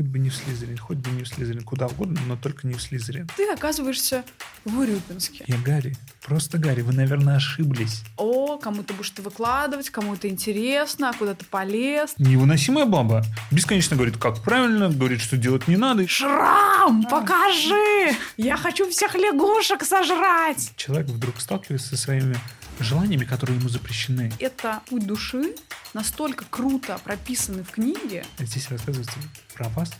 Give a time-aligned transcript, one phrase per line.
[0.00, 2.72] хоть бы не в Слизерин, хоть бы не в Слизерин, куда угодно, но только не
[2.72, 3.28] в Слизерин.
[3.36, 4.24] Ты оказываешься
[4.64, 5.44] в Урюпинске.
[5.46, 8.02] Я Гарри, просто Гарри, вы, наверное, ошиблись.
[8.16, 12.14] О, кому-то будешь ты выкладывать, кому-то интересно, а куда ты полез.
[12.16, 13.22] Невыносимая баба.
[13.50, 16.08] Бесконечно говорит, как правильно, говорит, что делать не надо.
[16.08, 18.16] Шрам, покажи!
[18.38, 20.72] Я хочу всех лягушек сожрать!
[20.76, 22.36] Человек вдруг сталкивается со своими
[22.84, 24.32] желаниями, которые ему запрещены.
[24.38, 25.54] Это путь души
[25.94, 28.24] настолько круто прописаны в книге.
[28.38, 29.18] Здесь рассказывается
[29.54, 29.92] про вас,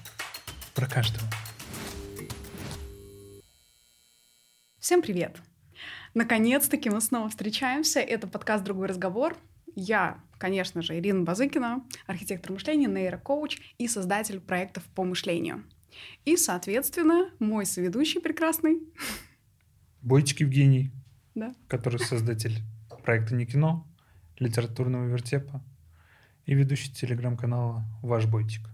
[0.75, 1.27] про каждого.
[4.79, 5.37] Всем привет!
[6.15, 8.01] Наконец-таки мы снова встречаемся.
[8.01, 9.37] Это подкаст «Другой разговор».
[9.77, 15.65] Я, конечно же, Ирина Базыкина, архитектор мышления, нейрокоуч и создатель проектов по мышлению.
[16.25, 18.81] И, соответственно, мой соведущий прекрасный.
[20.03, 20.91] Бойтик Евгений,
[21.41, 21.55] Да.
[21.69, 22.63] который создатель
[23.03, 23.87] проекта «Не кино»,
[24.39, 25.63] литературного вертепа
[26.47, 28.69] и ведущий телеграм-канала «Ваш Бойтик».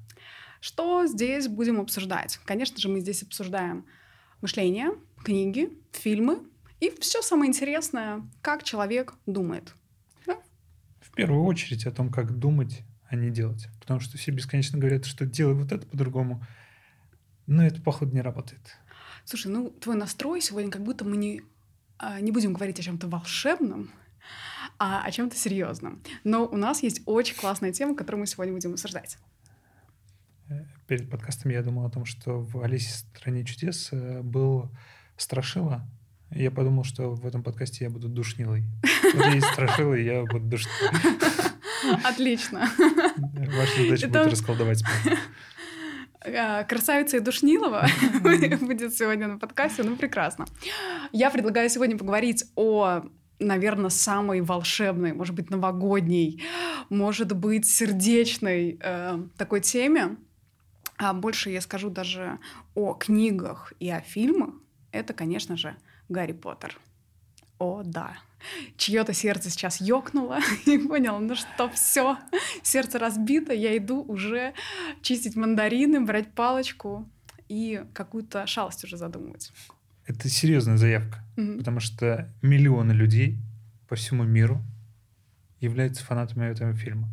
[0.61, 2.39] Что здесь будем обсуждать?
[2.45, 3.87] Конечно же, мы здесь обсуждаем
[4.41, 4.91] мышление,
[5.23, 6.41] книги, фильмы
[6.81, 9.75] и все самое интересное, как человек думает.
[11.01, 13.69] В первую очередь о том, как думать, а не делать.
[13.81, 16.45] Потому что все бесконечно говорят, что делай вот это по-другому.
[17.47, 18.77] Но это, походу, не работает.
[19.25, 21.43] Слушай, ну твой настрой сегодня как будто мы не,
[22.21, 23.91] не будем говорить о чем-то волшебном,
[24.79, 26.03] а о чем-то серьезном.
[26.25, 29.19] Но у нас есть очень классная тема, которую мы сегодня будем обсуждать.
[30.87, 34.71] Перед подкастом я думал о том, что в «Алисе в стране чудес» э, был
[35.17, 35.85] Страшила.
[36.31, 38.65] Я подумал, что в этом подкасте я буду душнилой.
[39.35, 40.91] Есть Страшила, и я буду душнилой.
[42.05, 42.71] Отлично.
[43.17, 44.85] Ваша задача будет расколдовать.
[44.85, 45.17] А,
[46.69, 47.87] Красавица и Душнилова
[48.21, 49.83] будет сегодня на подкасте.
[49.83, 50.47] Ну, прекрасно.
[51.13, 53.03] Я предлагаю сегодня поговорить о
[53.39, 56.43] наверное, самой волшебной, может быть, новогодней,
[56.89, 60.17] может быть, сердечной э, такой теме.
[60.97, 62.39] А больше я скажу даже
[62.75, 64.55] о книгах и о фильмах.
[64.91, 65.77] Это, конечно же,
[66.09, 66.79] Гарри Поттер.
[67.59, 68.17] О, да.
[68.77, 72.19] Чье-то сердце сейчас ёкнуло и понял, ну что, все,
[72.63, 74.55] сердце разбито, я иду уже
[75.03, 77.09] чистить мандарины, брать палочку
[77.49, 79.53] и какую-то шалость уже задумывать.
[80.07, 81.59] Это серьезная заявка, Мгм.
[81.59, 83.39] потому что миллионы людей
[83.89, 84.63] по всему миру
[85.61, 87.09] являются фанатами этого фильма.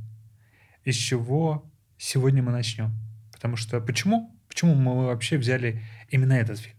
[0.86, 2.92] Из чего сегодня мы начнем?
[3.32, 4.38] Потому что почему?
[4.48, 6.76] Почему мы вообще взяли именно этот фильм?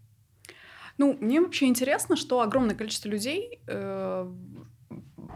[0.97, 4.31] Ну, мне вообще интересно, что огромное количество людей, э,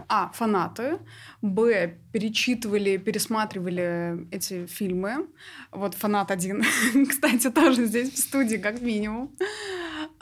[0.08, 1.00] а, фанаты,
[1.42, 5.28] б, перечитывали, пересматривали эти фильмы.
[5.72, 6.64] Вот фанат один,
[7.10, 9.36] кстати, тоже здесь в студии, как минимум.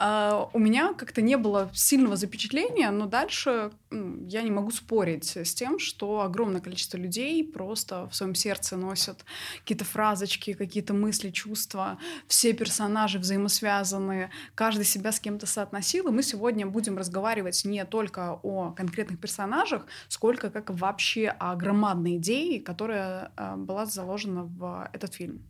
[0.00, 5.54] А, у меня как-то не было сильного запечатления, но дальше я не могу спорить с
[5.54, 9.24] тем, что огромное количество людей просто в своем сердце носят
[9.58, 11.98] какие-то фразочки, какие-то мысли, чувства.
[12.28, 16.08] Все персонажи взаимосвязаны, каждый себя с кем-то соотносил.
[16.08, 22.18] И мы сегодня будем разговаривать не только о конкретных персонажах, сколько как вообще о громадной
[22.18, 25.42] идее, которая э, была заложена в этот фильм.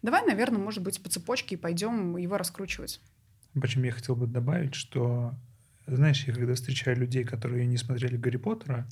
[0.00, 3.00] Давай, наверное, может быть, по цепочке и пойдем его раскручивать.
[3.54, 5.34] Причем я хотел бы добавить, что,
[5.86, 8.86] знаешь, я когда встречаю людей, которые не смотрели Гарри Поттера,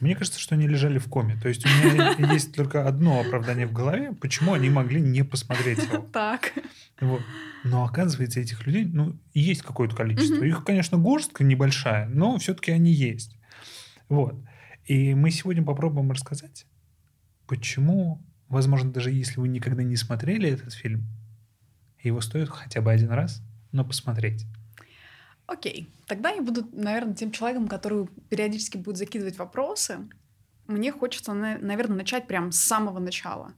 [0.00, 1.36] мне кажется, что они лежали в коме.
[1.40, 5.78] То есть у меня есть только одно оправдание в голове, почему они могли не посмотреть
[5.78, 6.06] его.
[6.12, 6.52] Так.
[7.00, 7.22] Вот.
[7.64, 10.42] Но оказывается, этих людей, ну, есть какое-то количество.
[10.42, 13.38] Их, конечно, горстка небольшая, но все-таки они есть.
[14.08, 14.34] Вот.
[14.86, 16.66] И мы сегодня попробуем рассказать,
[17.46, 21.06] почему, возможно, даже если вы никогда не смотрели этот фильм,
[22.02, 24.46] его стоит хотя бы один раз, но посмотреть.
[25.46, 25.90] Окей.
[26.06, 30.08] Тогда я буду, наверное, тем человеком, который периодически будет закидывать вопросы.
[30.68, 33.48] Мне хочется, на- наверное, начать прямо с самого начала.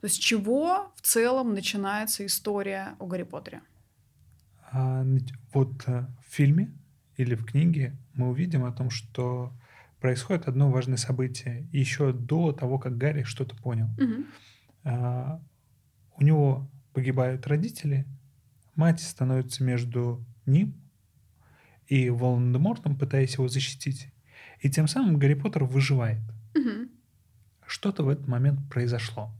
[0.00, 3.62] То есть с чего в целом начинается история о Гарри Поттере?
[4.72, 5.04] А,
[5.52, 6.72] вот э, в фильме
[7.16, 9.52] или в книге мы увидим о том, что
[10.00, 13.88] происходит одно важное событие еще до того, как Гарри что-то понял.
[13.98, 14.26] Мгм.
[14.84, 15.40] А,
[16.16, 18.06] у него погибают родители,
[18.76, 20.74] мать становится между ним
[21.86, 24.12] и Волан-де-Мортом, пытаясь его защитить.
[24.60, 26.20] И тем самым Гарри Поттер выживает.
[26.54, 26.90] Мгм.
[27.66, 29.30] Что-то в этот момент произошло.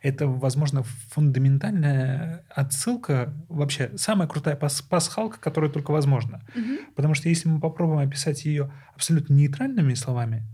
[0.00, 6.42] Это, возможно, фундаментальная отсылка, вообще самая крутая пас- пасхалка, которая только возможна.
[6.54, 6.78] Мгм.
[6.94, 10.44] Потому что если мы попробуем описать ее абсолютно нейтральными словами,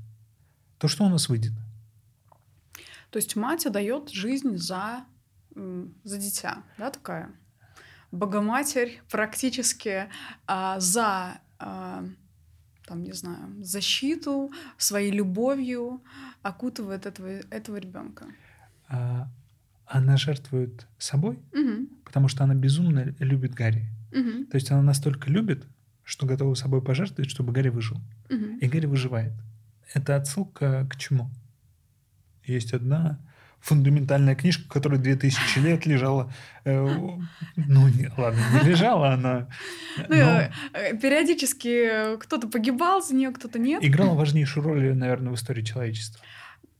[0.78, 1.52] то что у нас выйдет?
[3.10, 5.04] То есть мать отдает жизнь за,
[5.54, 7.30] за дитя, да, такая?
[8.12, 10.08] Богоматерь практически
[10.46, 12.04] а, за, а,
[12.86, 16.02] там, не знаю, защиту, своей любовью
[16.42, 18.26] окутывает этого, этого ребенка.
[18.88, 19.28] А,
[19.86, 21.88] она жертвует собой, Мгм.
[22.04, 23.86] потому что она безумно любит Гарри.
[24.12, 24.46] Мгм.
[24.46, 25.66] То есть она настолько любит,
[26.02, 28.00] что готова собой пожертвовать, чтобы Гарри выжил.
[28.28, 28.58] Мгм.
[28.58, 29.32] И Гарри выживает.
[29.94, 31.30] Это отсылка к чему?
[32.44, 33.18] Есть одна
[33.60, 36.32] фундаментальная книжка, которая 2000 лет лежала...
[36.64, 36.86] э,
[37.56, 39.48] ну, не, ладно, не лежала она,
[40.08, 40.40] Ну, но
[40.72, 43.84] э, периодически кто-то погибал за нее, кто-то нет.
[43.84, 46.20] играла важнейшую роль, наверное, в истории человечества.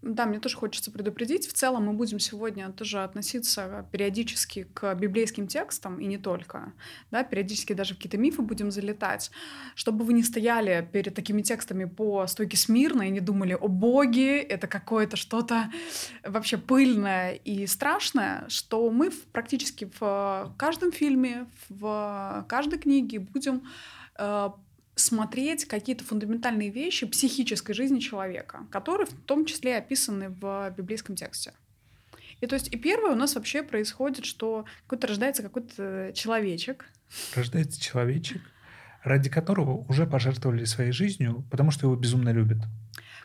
[0.03, 1.47] Да, мне тоже хочется предупредить.
[1.47, 6.73] В целом мы будем сегодня тоже относиться периодически к библейским текстам, и не только.
[7.11, 9.31] Да, периодически даже в какие-то мифы будем залетать.
[9.75, 14.39] Чтобы вы не стояли перед такими текстами по стойке смирно и не думали, о боги,
[14.39, 15.71] это какое-то что-то
[16.25, 23.69] вообще пыльное и страшное, что мы практически в каждом фильме, в каждой книге будем
[24.19, 24.51] э,
[25.01, 31.53] смотреть какие-то фундаментальные вещи психической жизни человека, которые в том числе описаны в библейском тексте.
[32.41, 36.87] И то есть и первое у нас вообще происходит, что какой-то рождается какой-то человечек.
[37.35, 38.41] Рождается человечек,
[39.03, 42.59] ради которого уже пожертвовали своей жизнью, потому что его безумно любят.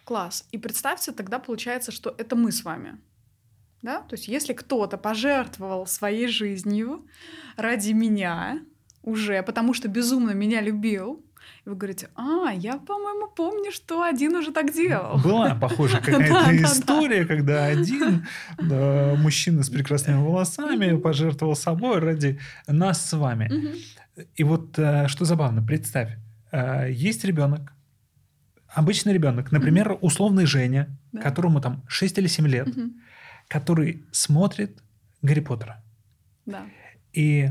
[0.04, 0.48] Класс.
[0.52, 2.98] И представьте, тогда получается, что это мы с вами.
[3.82, 4.02] Да?
[4.02, 7.08] То есть если кто-то пожертвовал своей жизнью
[7.56, 8.62] ради меня
[9.02, 11.24] уже, потому что безумно меня любил,
[11.66, 15.18] и вы говорите, а, я, по-моему, помню, что один уже так делал.
[15.20, 18.26] Была да, какая-то история, когда один
[18.58, 23.76] да, мужчина с прекрасными волосами пожертвовал собой ради нас с вами.
[24.36, 26.18] И вот э, что забавно, представь,
[26.52, 27.74] э, есть ребенок,
[28.68, 32.68] обычный ребенок, например, условный Женя, которому там 6 или 7 лет,
[33.48, 34.82] который смотрит
[35.22, 35.84] Гарри Поттера.
[36.46, 36.66] Да.
[37.14, 37.50] И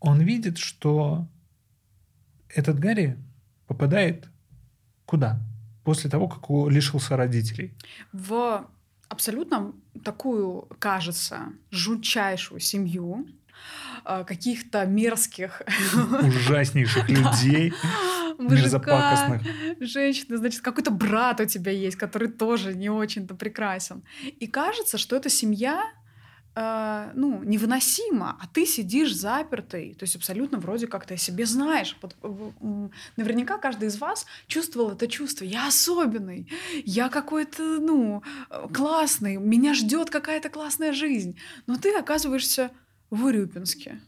[0.00, 1.26] он видит, что
[2.48, 3.16] этот Гарри
[3.66, 4.28] попадает
[5.04, 5.40] куда?
[5.84, 7.74] После того, как лишился родителей.
[8.12, 8.66] в
[9.08, 9.72] абсолютно
[10.04, 13.26] такую, кажется, жутчайшую семью
[14.04, 15.62] э, каких-то мерзких
[16.22, 17.72] Ужаснейших людей,
[18.38, 19.40] мужика,
[19.80, 24.02] женщины, значит, какой-то брат у тебя есть, который тоже не очень-то прекрасен.
[24.24, 25.84] И кажется, что эта семья
[26.56, 31.46] э, ну, невыносима, а ты сидишь запертый, то есть абсолютно вроде как ты о себе
[31.46, 31.96] знаешь.
[32.22, 35.44] М, наверняка каждый из вас чувствовал это чувство.
[35.44, 36.50] Я особенный,
[36.84, 41.38] я какой-то, ну, э, классный, меня ждет какая-то классная жизнь.
[41.66, 42.70] Но ты оказываешься
[43.10, 44.00] в Урюпинске.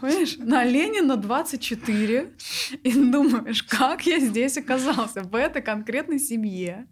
[0.00, 0.36] Понимаешь?
[0.38, 2.32] На Ленина 24.
[2.82, 6.86] И думаешь, как я здесь оказался, в этой конкретной семье.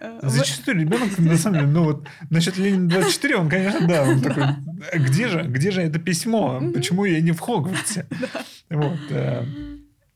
[0.00, 4.20] Э, Зачастую ребенок, на самом деле, ну вот насчет Ленина 24, он, конечно, да, он
[4.20, 6.60] такой, «А где же, где же это письмо?
[6.74, 8.06] Почему я не в Хогвартсе?
[8.70, 8.98] Вот.
[9.10, 9.44] э,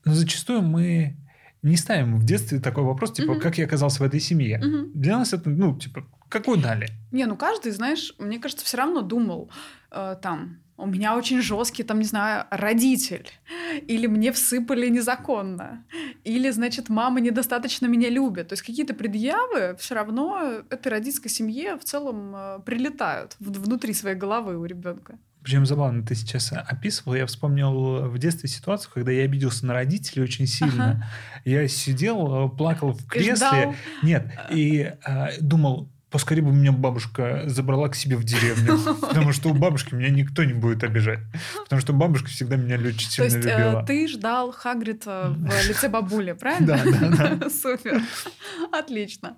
[0.05, 1.17] Но зачастую мы
[1.63, 4.61] не ставим в детстве такой вопрос, типа, как я оказался в этой семье?
[4.93, 6.89] Для нас это, ну, типа, какую дали?
[7.11, 9.49] Не, ну каждый, знаешь, мне кажется, все равно думал
[9.91, 13.27] э, там, у меня очень жесткий, там, не знаю, родитель,
[13.87, 15.83] или мне всыпали незаконно,
[16.23, 18.47] или, значит, мама недостаточно меня любит.
[18.49, 24.15] То есть какие-то предъявы все равно этой родительской семье в целом э, прилетают внутри своей
[24.15, 25.17] головы у ребенка.
[25.43, 30.23] Причем забавно, ты сейчас описывал, я вспомнил в детстве ситуацию, когда я обиделся на родителей
[30.23, 31.05] очень сильно.
[31.43, 33.35] Я сидел, э, плакал в И кресле.
[33.35, 33.75] ждал.
[34.03, 39.49] Нет, и э, думал, поскорее бы меня бабушка забрала к себе в деревню, потому что
[39.49, 41.19] у бабушки меня никто не будет обижать,
[41.63, 43.83] потому что бабушка всегда меня очень То сильно есть э, любила.
[43.85, 46.67] ты ждал Хагрида в лице бабули, правильно?
[46.67, 47.49] Да, да, да.
[47.63, 48.01] Супер.
[48.71, 49.35] Отлично.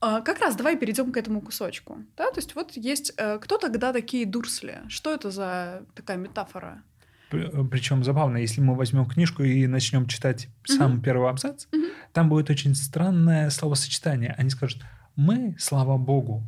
[0.00, 1.98] А, Как раз давай перейдем к этому кусочку.
[2.16, 2.30] Да?
[2.30, 3.12] То есть вот есть...
[3.16, 4.80] э, Кто тогда такие Дурсли?
[4.88, 6.82] Что это за такая метафора?
[7.30, 11.86] Причем забавно, если мы возьмем книжку и начнем читать самый первый абзац, Мгм.
[12.12, 14.34] там будет очень странное словосочетание.
[14.36, 14.82] Они скажут,
[15.16, 16.42] мы, слава богу,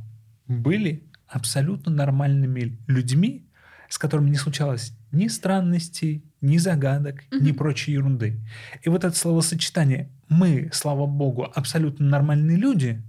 [0.46, 3.46] были абсолютно нормальными людьми,
[3.88, 8.40] с которыми не случалось ни странностей, ни загадок, ни прочей ерунды.
[8.82, 13.02] И вот это словосочетание «мы, слава богу, абсолютно нормальные люди»,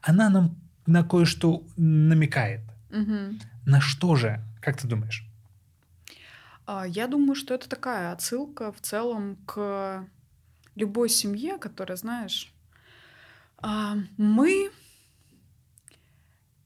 [0.00, 0.56] она нам
[0.86, 2.60] на кое-что намекает.
[3.66, 5.24] На что же, как ты думаешь?
[6.66, 10.04] А, Я думаю, что это такая отсылка в целом к
[10.74, 12.52] любой семье, которая, знаешь,
[13.58, 14.70] а, мы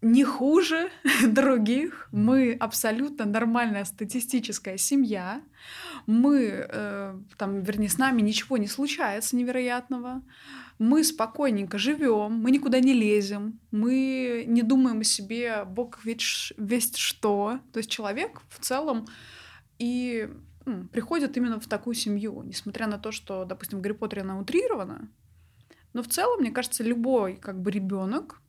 [0.06, 0.90] не хуже
[1.26, 5.42] других, мы абсолютно нормальная статистическая семья,
[6.06, 10.22] мы, э, там, вернее, с нами ничего не случается невероятного,
[10.78, 16.98] мы спокойненько живем, мы никуда не лезем, мы не думаем о себе, бог ведь весть
[16.98, 17.58] что.
[17.72, 19.06] То есть человек в целом
[19.78, 20.28] и
[20.66, 24.38] м, приходит именно в такую семью, несмотря на то, что, допустим, в Гарри Поттере она
[24.38, 25.08] утрирована,
[25.94, 28.42] но в целом, мне кажется, любой как бы ребенок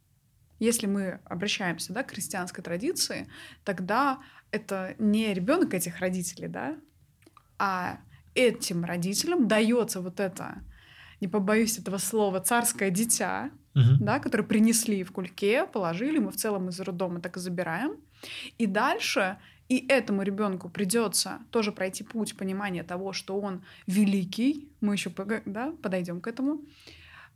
[0.60, 3.28] если мы обращаемся да, к христианской традиции,
[3.64, 4.20] тогда
[4.52, 6.78] это не ребенок этих родителей, да,
[7.60, 8.00] а
[8.36, 10.64] этим родителям дается вот это,
[11.22, 13.98] не побоюсь этого слова, царское дитя, Мгм.
[14.06, 17.98] да, которое принесли в кульке, положили, мы в целом из роддома так и забираем.
[18.58, 19.38] И дальше
[19.70, 25.12] и этому ребенку придется тоже пройти путь понимания того, что он великий, мы еще
[25.46, 26.62] да, подойдем к этому,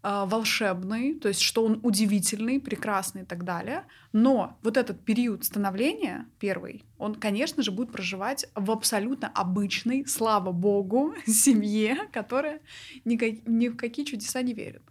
[0.04, 3.84] волшебный, то есть что он удивительный, прекрасный и так далее.
[4.14, 10.52] Но вот этот период становления первый, он, конечно же, будет проживать в абсолютно обычной, слава
[10.52, 12.62] богу, семье, которая
[13.06, 14.82] никак- ни в какие чудеса не верит.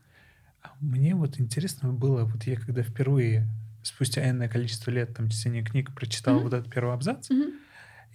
[0.62, 3.48] А Мне вот интересно было, вот я когда впервые,
[3.82, 6.44] спустя энное количество лет там чтения книг, прочитал Мгм.
[6.44, 7.52] вот этот первый абзац, Мгм.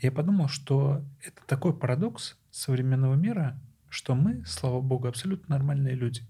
[0.02, 3.60] я подумал, что это такой парадокс современного мира,
[3.90, 6.22] что мы, слава богу, абсолютно нормальные люди.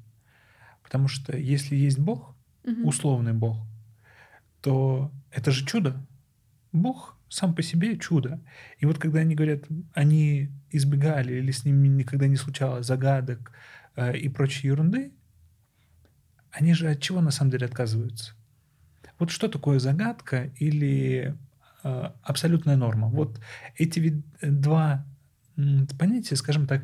[0.86, 2.86] Потому что если есть Бог, Мгм.
[2.86, 3.58] условный Бог,
[4.62, 6.06] то это же чудо.
[6.72, 8.40] Бог сам по себе чудо.
[8.78, 9.64] И вот когда они говорят,
[9.94, 13.52] они избегали или с ними никогда не случалось загадок
[13.96, 15.12] э, и прочей ерунды,
[16.52, 18.34] они же от чего на самом деле отказываются?
[19.20, 21.36] Вот что такое загадка или
[21.84, 23.08] э, абсолютная норма?
[23.08, 23.40] Вот
[23.76, 25.06] эти э, два
[25.98, 26.84] понятия, скажем так,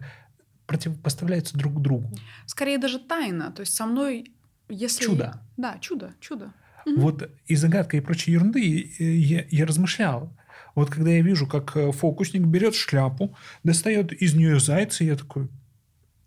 [0.72, 2.10] противопоставляются друг другу.
[2.46, 3.52] Скорее даже тайна.
[3.52, 4.32] То есть со мной,
[4.70, 5.04] если...
[5.04, 5.42] Чудо.
[5.58, 6.54] Да, чудо, чудо.
[6.86, 10.34] Вот и загадка, и прочей ерунды я, я размышлял.
[10.74, 13.36] Вот когда я вижу, как э, фокусник берет шляпу,
[13.66, 15.50] достает из нее зайца, я такой,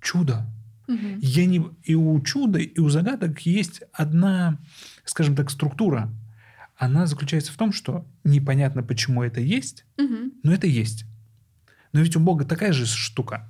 [0.02, 0.44] чудо.
[0.88, 1.18] Мгм.
[1.22, 1.64] Я не...
[1.84, 4.58] И у чуда, и у загадок есть одна,
[5.06, 6.12] скажем так, структура.
[6.76, 10.32] Она заключается в том, что непонятно, почему это есть, Мгм.
[10.42, 11.06] но это есть.
[11.92, 13.48] Но ведь у Бога такая же штука.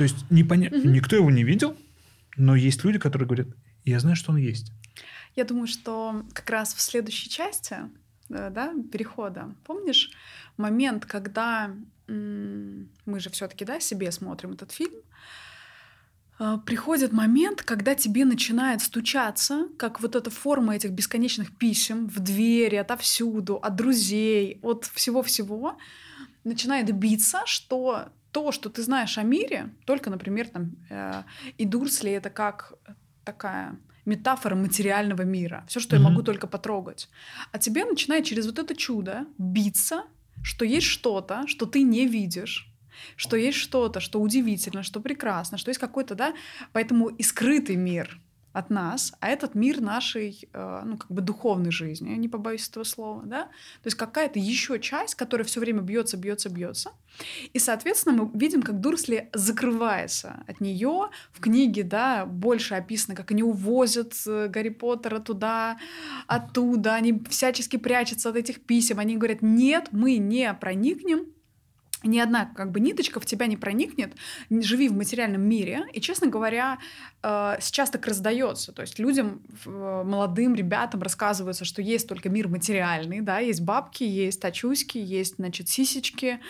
[0.00, 0.70] То есть непоня...
[0.70, 0.92] Мгм.
[0.94, 1.76] никто его не видел,
[2.38, 3.48] но есть люди, которые говорят,
[3.84, 4.72] я знаю, что он есть.
[5.36, 7.76] Я думаю, что как раз в следующей части
[8.30, 10.10] э, да, перехода, помнишь
[10.56, 11.70] момент, когда
[12.08, 15.02] м, мы же все-таки да, себе смотрим этот фильм,
[16.38, 22.20] э, приходит момент, когда тебе начинает стучаться, как вот эта форма этих бесконечных писем в
[22.20, 25.76] двери, отовсюду, от друзей, от всего-всего,
[26.42, 31.22] начинает биться, что то, что ты знаешь о мире, только, например, там, э,
[31.58, 32.72] и Дурсли это как
[33.24, 35.64] такая метафора материального мира.
[35.68, 36.10] Все, что я Мгм.
[36.10, 37.08] могу только потрогать.
[37.52, 40.04] А тебе начинает через вот это чудо биться,
[40.42, 42.66] что есть что-то, что ты не видишь,
[43.16, 46.34] что есть что-то, что удивительно, что прекрасно, что есть какой-то, да,
[46.72, 48.20] поэтому и скрытый мир
[48.52, 52.84] от нас, а этот мир нашей, э, ну, как бы духовной жизни, не побоюсь этого
[52.84, 56.92] слова, да, то есть какая-то еще часть, которая все время бьется, бьется, бьется,
[57.52, 61.10] и, соответственно, мы видим, как Дурсли закрывается от нее.
[61.32, 65.78] В книге, да, больше описано, как они увозят э, Гарри Поттера туда,
[66.26, 66.94] оттуда.
[66.94, 68.98] Они всячески прячутся от этих писем.
[68.98, 71.26] Они говорят, нет, мы не проникнем
[72.02, 74.14] ни одна как бы ниточка в тебя не проникнет,
[74.48, 75.86] не живи в материальном мире.
[75.92, 76.78] И, честно говоря,
[77.22, 78.72] сейчас так раздается.
[78.72, 84.04] То есть людям, в- молодым ребятам рассказывается, что есть только мир материальный, да, есть бабки,
[84.04, 86.40] есть тачуськи, есть, значит, сисечки,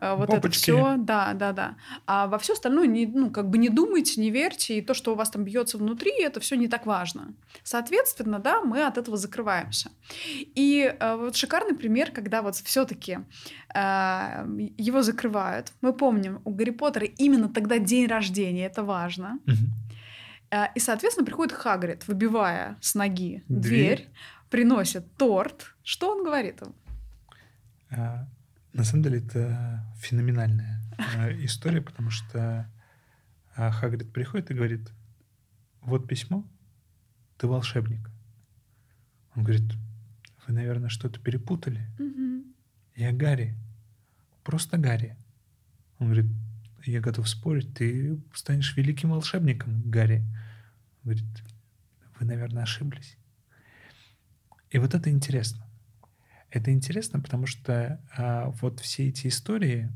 [0.00, 0.62] э, вот это Попочки.
[0.62, 1.76] все, да, да, да.
[2.06, 5.12] А во все остальное, не, ну, как бы не думайте, не верьте, и то, что
[5.12, 7.34] у вас там бьется внутри, это все не так важно.
[7.62, 9.90] Соответственно, да, мы от этого закрываемся.
[10.54, 13.18] И э, вот шикарный пример, когда вот все-таки
[13.74, 15.72] его закрывают.
[15.80, 19.38] Мы помним, у Гарри Поттера именно тогда день рождения, это важно.
[19.46, 19.83] Мгм.
[20.54, 23.60] Э, И, соответственно, приходит Хагрид, выбивая с ноги Дверь.
[23.98, 24.08] дверь,
[24.50, 25.74] приносит торт.
[25.82, 26.74] Что он говорит им?
[27.90, 28.28] А,
[28.72, 30.80] На самом деле это феноменальная
[31.16, 32.70] а, история, потому что
[33.56, 34.90] Хагрид приходит и говорит,
[35.80, 36.44] вот письмо,
[37.36, 38.10] ты волшебник.
[39.36, 39.64] Он говорит,
[40.46, 41.86] вы, наверное, что-то перепутали.
[41.98, 42.44] Мгм.
[42.96, 43.56] Я Гарри,
[44.44, 45.16] просто Гарри.
[45.98, 46.30] Он говорит,
[46.84, 50.24] я готов спорить, ты станешь великим волшебником, Гарри.
[51.04, 51.24] Говорит,
[52.18, 53.16] вы, наверное, ошиблись.
[54.70, 55.64] И вот это интересно.
[56.50, 59.92] Это интересно, потому что а, вот все эти истории,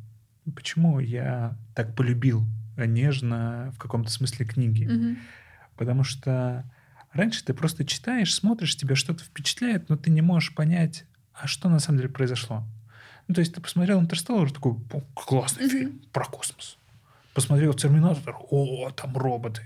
[0.55, 2.45] почему я так полюбил
[2.77, 5.19] а, нежно в каком-то смысле книги, Мгм.
[5.77, 6.71] потому что
[7.13, 11.69] раньше ты просто читаешь, смотришь, тебя что-то впечатляет, но ты не можешь понять, а что
[11.69, 12.65] на самом деле произошло.
[13.29, 15.71] Ну, то есть ты посмотрел «Интерстеллар», такой, «О, классный Мгм.
[15.71, 16.79] фильм про космос.
[17.35, 19.63] Посмотрел «Терминатор», о, там роботы.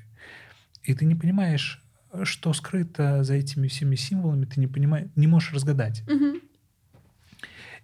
[0.82, 1.82] И ты не понимаешь,
[2.24, 6.02] что скрыто за этими всеми символами, ты не понимаешь, не можешь разгадать.
[6.08, 6.40] Мгм.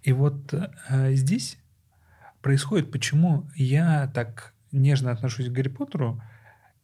[0.03, 1.57] И вот э, здесь
[2.41, 6.21] происходит, почему я так нежно отношусь к Гарри Поттеру.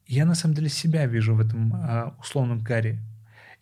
[0.07, 3.00] Я на самом деле себя вижу в этом э, условном Гарри.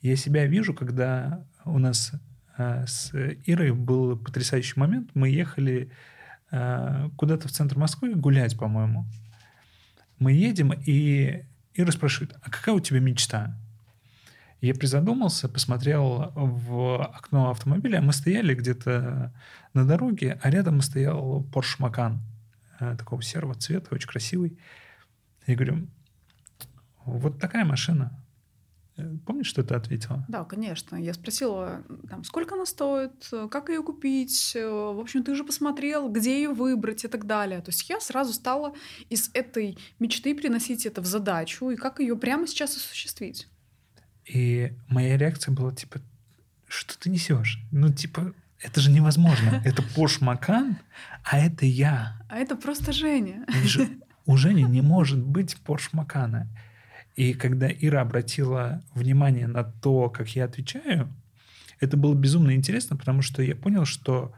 [0.02, 2.12] Я себя вижу, когда у нас
[2.58, 3.14] э, с
[3.46, 5.12] Ирой был потрясающий момент.
[5.14, 5.92] Мы ехали
[6.52, 9.06] э, куда-то в центр Москвы гулять, по-моему.
[10.20, 11.44] Мы едем, и
[11.76, 13.58] Ира спрашивает, а какая у тебя мечта?
[14.62, 18.02] Я призадумался, посмотрел в окно автомобиля.
[18.02, 19.34] Мы стояли где-то
[19.74, 22.20] на дороге, а рядом стоял Porsche Macan
[22.80, 24.58] э, такого серого цвета, очень красивый.
[25.48, 25.88] Я говорю,
[27.04, 28.23] вот такая машина.
[29.26, 30.24] Помнишь, что ты ответила?
[30.28, 30.96] Да, конечно.
[30.96, 36.10] Я спросила, там, сколько она стоит, как ее купить, э, в общем, ты уже посмотрел,
[36.10, 37.62] где ее выбрать и так далее.
[37.62, 38.76] То есть я сразу стала
[39.10, 43.48] из этой мечты приносить это в задачу и как ее прямо сейчас осуществить.
[44.26, 46.00] И моя реакция была типа,
[46.68, 47.60] что ты несешь?
[47.72, 49.62] Ну, типа, это же невозможно.
[49.66, 50.78] Это Пош Макан,
[51.24, 52.22] а это я.
[52.30, 53.46] А это просто Женя.
[54.26, 56.48] У Жени не может быть Пош Макана.
[57.16, 61.14] И когда Ира обратила внимание на то, как я отвечаю,
[61.80, 64.34] это было безумно интересно, потому что я понял, что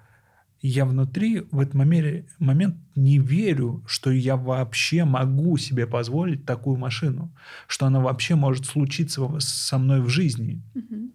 [0.62, 6.78] я внутри в этот момент, момент не верю, что я вообще могу себе позволить такую
[6.78, 7.32] машину,
[7.68, 10.62] что она вообще может случиться со мной в жизни.
[10.74, 11.12] Угу.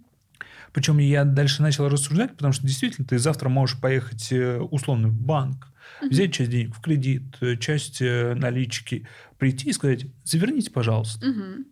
[0.72, 5.20] Причем я дальше начал рассуждать, потому что действительно ты завтра можешь поехать э, условно в
[5.20, 5.69] банк.
[6.00, 9.06] Взять часть денег в кредит, э, часть э, налички,
[9.38, 11.28] прийти и сказать, заверните, пожалуйста.
[11.28, 11.64] Угу.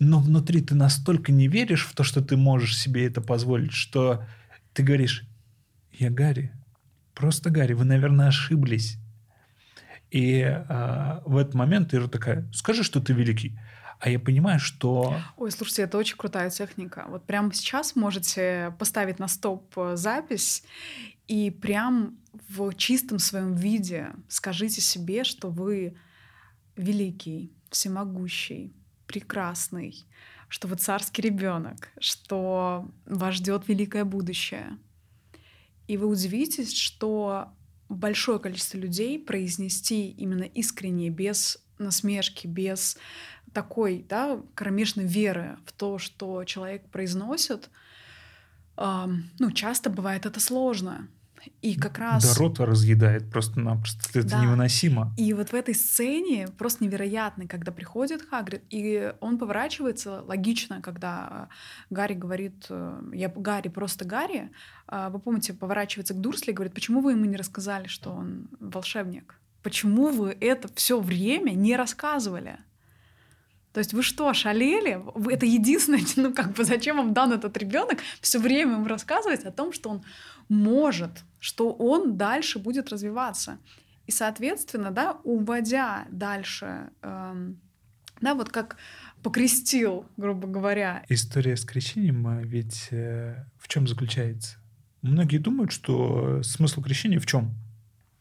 [0.00, 4.24] Но внутри ты настолько не веришь в то, что ты можешь себе это позволить, что
[4.72, 5.24] ты говоришь,
[5.92, 6.52] я Гарри,
[7.14, 8.96] Просто, Гарри, вы, наверное, ошиблись.
[10.10, 13.58] И э, в этот момент Ира такая, скажи, что ты великий.
[13.98, 15.16] А я понимаю, что...
[15.36, 17.06] Ой, слушайте, это очень крутая техника.
[17.08, 20.64] Вот прямо сейчас можете поставить на стоп э, запись
[21.32, 25.96] и прям в чистом своем виде скажите себе, что вы
[26.76, 28.74] великий, всемогущий,
[29.06, 30.04] прекрасный,
[30.48, 34.78] что вы царский ребенок, что вас ждет великое будущее—
[35.92, 37.52] и вы удивитесь, что
[37.88, 42.96] большое количество людей произнести именно искренне, без насмешки, без
[43.52, 47.68] такой да, кромешной веры в то, что человек произносит,
[48.76, 51.08] ну, часто бывает это сложно.
[51.60, 52.24] И как раз...
[52.24, 54.18] Да, рот разъедает просто-напросто.
[54.18, 54.42] Это да.
[54.42, 55.12] невыносимо.
[55.16, 61.48] И вот в этой сцене просто невероятно, когда приходит Хагрид, и он поворачивается логично, когда
[61.90, 64.50] Гарри говорит, э, я Гарри, просто Гарри.
[64.86, 68.48] А вы помните, поворачивается к Дурсли и говорит, почему вы ему не рассказали, что он
[68.60, 69.38] волшебник?
[69.62, 72.58] Почему вы это все время не рассказывали?
[73.72, 75.02] То есть вы что, шалели?
[75.32, 79.50] Это единственное, ну как бы зачем вам дан этот ребенок все время ему рассказывать о
[79.50, 80.04] том, что он
[80.48, 83.58] может, что он дальше будет развиваться.
[84.06, 87.60] И, соответственно, да, уводя дальше, эм,
[88.20, 88.76] да, вот как
[89.22, 91.04] покрестил, грубо говоря.
[91.08, 94.58] История с крещением а ведь э, в чем заключается?
[95.02, 97.54] Многие думают, что смысл крещения в чем?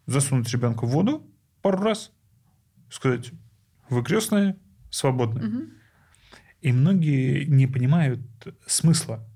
[0.05, 1.27] Засунуть ребенка в воду
[1.61, 2.11] пару раз,
[2.89, 3.31] сказать,
[3.89, 4.57] вы крестные,
[4.91, 5.47] свободны.
[5.47, 5.69] Угу.
[6.61, 8.21] И многие не понимают
[8.67, 9.27] смысла.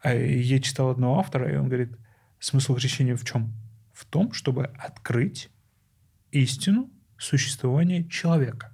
[0.00, 1.90] А я читал одного автора, и он говорит,
[2.38, 3.52] смысл крещения в чем?
[3.92, 5.50] В том, чтобы открыть
[6.30, 8.72] истину существования человека.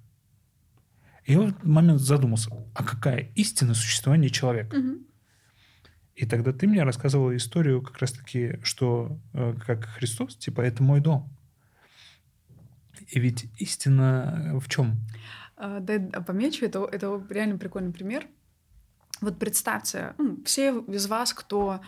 [1.24, 4.76] И в этот момент задумался, а какая истина существования человека?
[4.76, 4.98] Угу.
[6.16, 11.00] И тогда ты мне рассказывала историю как раз-таки, что э, как Христос, типа, это мой
[11.00, 11.34] дом.
[13.08, 14.98] И ведь истина в чем?
[15.56, 18.26] А, да, помечу, это, это реально прикольный пример.
[19.20, 21.80] Вот представьте, ну, все из вас, кто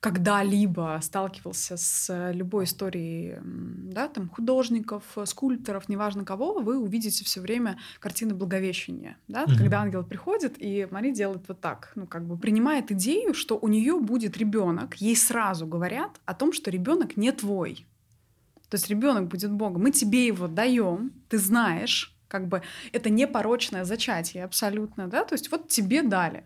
[0.00, 7.78] когда-либо сталкивался с любой историей да, там, художников, скульпторов, неважно кого, вы увидите все время
[7.98, 9.18] картины Благовещения.
[9.28, 9.44] Да?
[9.44, 9.56] Угу.
[9.58, 13.68] Когда ангел приходит, и Мария делает вот так, ну, как бы принимает идею, что у
[13.68, 17.86] нее будет ребенок, ей сразу говорят о том, что ребенок не твой.
[18.70, 19.82] То есть ребенок будет Богом.
[19.82, 22.62] Мы тебе его даем, ты знаешь, как бы
[22.92, 26.44] это не порочное зачатие абсолютно, да, то есть вот тебе дали.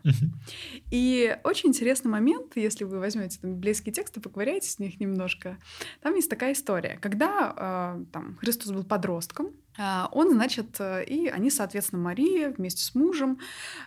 [0.90, 5.58] И очень интересный момент, если вы возьмете там библейские тексты, поковыряете с них немножко,
[6.02, 11.28] там есть такая история, когда э, там Христос был подростком, э, он, значит, э, и
[11.28, 13.38] они, соответственно, Мария вместе с мужем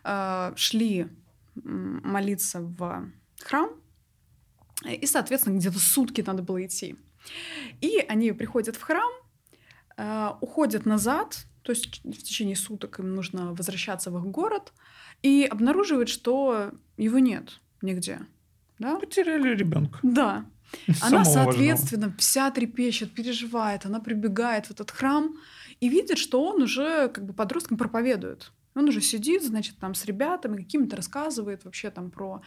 [0.04, 1.08] э, шли
[1.56, 3.10] молиться в
[3.42, 3.72] храм,
[4.86, 6.96] и, соответственно, где-то сутки надо было идти.
[7.82, 9.12] И они приходят в храм,
[9.98, 14.72] э, уходят назад, то есть в течение суток им нужно возвращаться в их город
[15.22, 18.22] и обнаруживать, что его нет нигде.
[18.80, 18.96] Да?
[18.96, 20.00] Потеряли ребенка.
[20.02, 20.46] Да.
[21.02, 22.20] Она, соответственно, важного.
[22.20, 25.36] вся трепещет, переживает, она прибегает в этот храм
[25.82, 28.54] и видит, что он уже как бы подросткам проповедует.
[28.74, 32.42] Он уже сидит, значит, там с ребятами, какими-то рассказывает вообще там про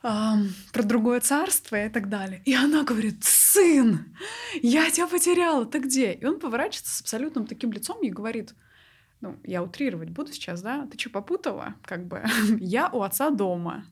[0.00, 2.42] про другое царство и так далее.
[2.44, 4.14] И она говорит, сын,
[4.62, 6.12] я тебя потеряла, ты где?
[6.12, 8.54] И он поворачивается с абсолютным таким лицом и говорит,
[9.20, 11.74] ну, я утрировать буду сейчас, да, ты что, попутала?
[11.84, 12.22] Как бы,
[12.58, 13.84] я у отца дома.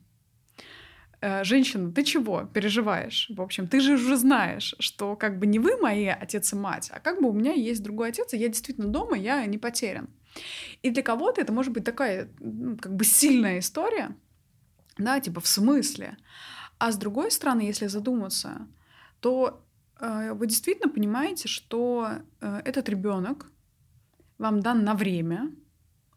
[1.21, 3.29] Э, женщина, ты чего переживаешь?
[3.35, 6.89] В общем, ты же уже знаешь, что как бы не вы мои отец и мать,
[6.93, 10.09] а как бы у меня есть другой отец, и я действительно дома, я не потерян.
[10.81, 14.15] И для кого-то это может быть такая ну, как бы сильная история,
[14.99, 16.17] да, типа в смысле.
[16.77, 18.67] А с другой стороны, если задуматься,
[19.19, 19.65] то
[19.99, 22.09] э, вы действительно понимаете, что
[22.41, 23.51] э, этот ребенок
[24.37, 25.51] вам дан на время,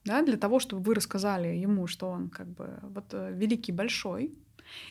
[0.04, 4.38] да, для того, чтобы вы рассказали ему, что он как бы вот э, великий большой,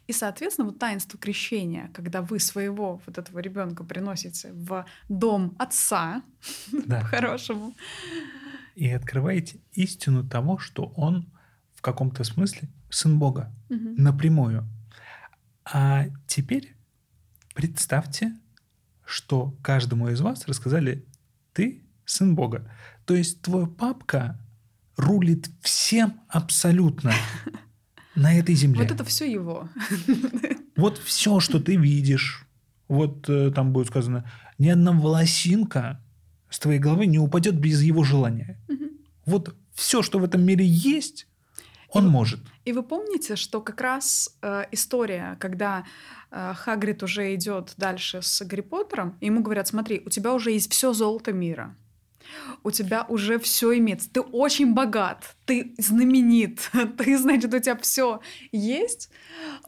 [0.08, 6.24] и, соответственно, вот таинство крещения, когда вы своего вот этого ребенка приносите в дом отца,
[6.72, 7.02] да.
[7.02, 7.74] по-хорошему.
[8.76, 11.32] И открываете истину того, что он
[11.82, 13.96] в каком-то смысле сын Бога угу.
[13.98, 14.70] напрямую.
[15.66, 16.76] А теперь
[17.56, 18.38] представьте,
[19.04, 21.04] что каждому из вас рассказали,
[21.54, 22.72] ты сын Бога.
[23.06, 24.40] То есть твой папка
[24.96, 27.14] рулит всем абсолютно
[28.16, 28.84] на этой земле.
[28.84, 29.68] Вот это все его.
[30.78, 32.46] Вот все, что ты видишь,
[32.88, 36.00] вот э, там будет сказано, ни одна волосинка
[36.50, 38.60] с твоей головы не упадет без его желания.
[38.70, 38.86] Угу.
[39.26, 41.28] Вот все, что в этом мире есть,
[41.92, 42.40] он может.
[42.66, 45.86] И вы помните, что как раз э, история, когда
[46.32, 50.52] э, Хагрид уже идет дальше с Гарри Поттером, и ему говорят: смотри, у тебя уже
[50.52, 51.76] есть все золото мира
[52.64, 54.10] у тебя уже все имеется.
[54.12, 59.10] Ты очень богат, ты знаменит, ты, значит, у тебя все есть.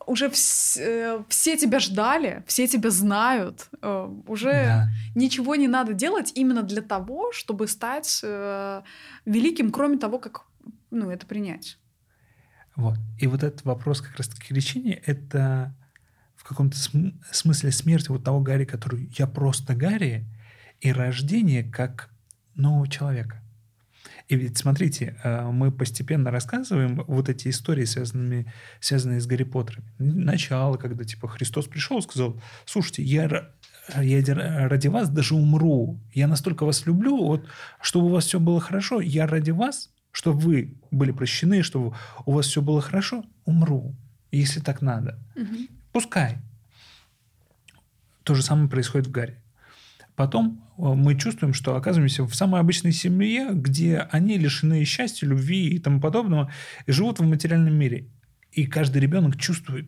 [0.05, 3.67] Уже вс- э, все тебя ждали, все тебя знают.
[3.81, 4.88] Э, уже да.
[5.15, 8.81] ничего не надо делать именно для того, чтобы стать э,
[9.25, 10.45] великим, кроме того, как
[10.91, 11.77] ну, это принять.
[12.75, 12.97] Вот.
[13.19, 15.75] И вот этот вопрос как раз-таки лечения— это
[16.36, 20.25] в каком-то см- смысле смерти вот того Гарри, который «я просто Гарри»,
[20.81, 22.09] и рождение как
[22.55, 23.41] нового человека.
[24.27, 29.86] И ведь смотрите, э, мы постепенно рассказываем вот эти истории, связанные, связанные с Гарри Поттером.
[29.97, 33.49] Начало, когда типа Христос пришел и сказал, слушайте, я,
[34.01, 35.99] я ради вас даже умру.
[36.13, 37.47] Я настолько вас люблю, вот,
[37.81, 39.01] чтобы у вас все было хорошо.
[39.01, 41.95] Я ради вас, чтобы вы были прощены, чтобы
[42.26, 43.93] у вас все было хорошо, умру,
[44.32, 45.19] если так надо.
[45.36, 45.67] Угу.
[45.91, 46.38] Пускай.
[48.23, 49.41] То же самое происходит в Гарри.
[50.15, 55.69] Потом э, мы чувствуем, что оказываемся в самой обычной семье, где они лишены счастья, любви
[55.69, 56.52] и тому подобного,
[56.86, 58.08] и живут в материальном мире.
[58.52, 59.88] И каждый ребенок чувствует,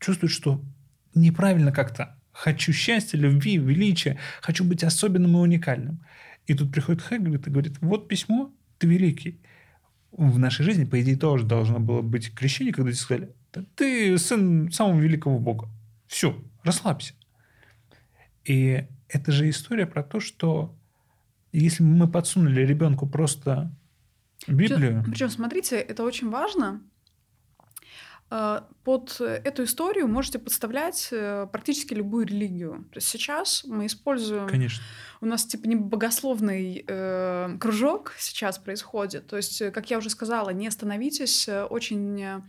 [0.00, 0.64] чувствует, что
[1.14, 2.18] неправильно как-то.
[2.32, 6.02] Хочу счастья, любви, величия, хочу быть особенным и уникальным.
[6.46, 9.40] И тут приходит Хагрид и говорит, вот письмо, ты великий.
[10.16, 13.34] В нашей жизни, по идее, тоже должно было быть крещение, когда тебе сказали,
[13.74, 15.68] ты сын самого великого Бога.
[16.06, 17.14] Все, расслабься.
[18.44, 20.74] И это же история про то, что
[21.52, 23.70] если мы подсунули ребенку просто
[24.46, 25.02] Библию...
[25.02, 26.80] Причем, причем смотрите, это очень важно.
[28.30, 32.84] Э, под эту историю можете подставлять э, практически любую религию.
[32.92, 34.48] То есть сейчас мы используем...
[34.48, 34.82] Конечно.
[35.20, 39.26] У нас типа не богословный э, кружок сейчас происходит.
[39.26, 42.42] То есть, как я уже сказала, не становитесь э, очень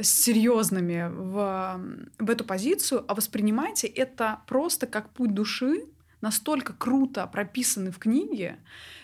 [0.00, 1.80] серьезными в,
[2.18, 5.84] в эту позицию, а воспринимайте это просто как путь души,
[6.20, 8.58] настолько круто прописаны в книге,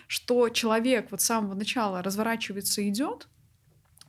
[0.07, 3.27] что человек вот с самого начала разворачивается и идет,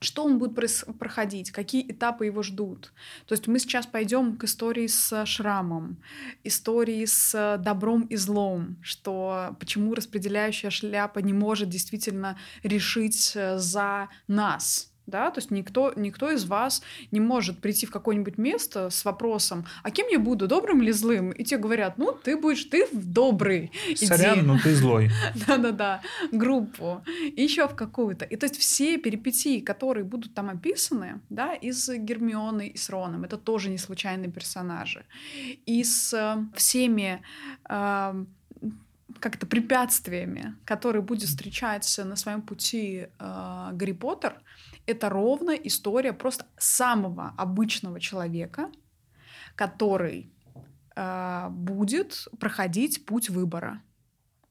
[0.03, 0.55] что он будет
[0.99, 2.93] проходить, какие этапы его ждут.
[3.27, 5.99] То есть мы сейчас пойдем к истории с шрамом,
[6.45, 14.09] истории с добром и злом, что почему распределяющая шляпа не может действительно решить э, за
[14.29, 19.05] нас да, то есть никто, никто из вас не может прийти в какое-нибудь место с
[19.05, 21.31] вопросом, а кем я буду, добрым или злым?
[21.31, 23.71] И те говорят, ну, ты будешь, ты добрый.
[23.95, 25.11] Сорян, но ты злой.
[25.47, 26.01] Да-да-да,
[26.33, 27.05] группу,
[27.37, 28.25] еще в какую-то.
[28.25, 33.25] И то есть все перипетии, которые будут там описаны, да, из Гермионы и с Роном,
[33.25, 35.05] это тоже не случайные персонажи.
[35.67, 37.23] И с э, всеми
[37.69, 38.25] э,
[39.23, 44.43] как-то препятствиями, которые будет встречать на своем пути э, Гарри Поттер,
[44.85, 48.73] это ровно история просто самого обычного человека,
[49.55, 50.29] который
[50.97, 53.81] э, будет проходить путь выбора.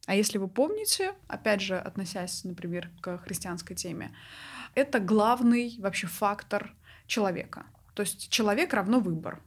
[0.08, 4.16] А если вы помните, опять же, относясь, например, к христианской теме,
[4.74, 6.74] это главный вообще фактор
[7.08, 7.66] человека.
[7.94, 9.42] То есть человек равно выбор.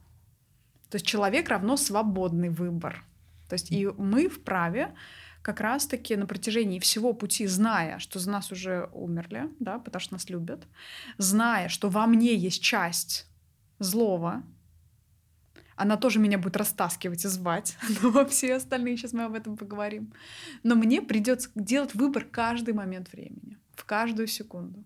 [0.91, 3.03] То есть человек равно свободный выбор.
[3.47, 4.95] То есть и мы вправе
[5.41, 10.13] как раз-таки на протяжении всего пути, зная, что за нас уже умерли, да, потому что
[10.13, 10.67] нас любят,
[11.19, 13.27] зная, что во мне есть часть
[13.79, 14.43] злого,
[15.75, 17.77] Она тоже меня будет растаскивать и звать.
[18.01, 20.13] Но все остальные, сейчас мы об этом поговорим.
[20.63, 23.57] Но мне придется делать выбор каждый момент времени.
[23.75, 24.83] В каждую секунду.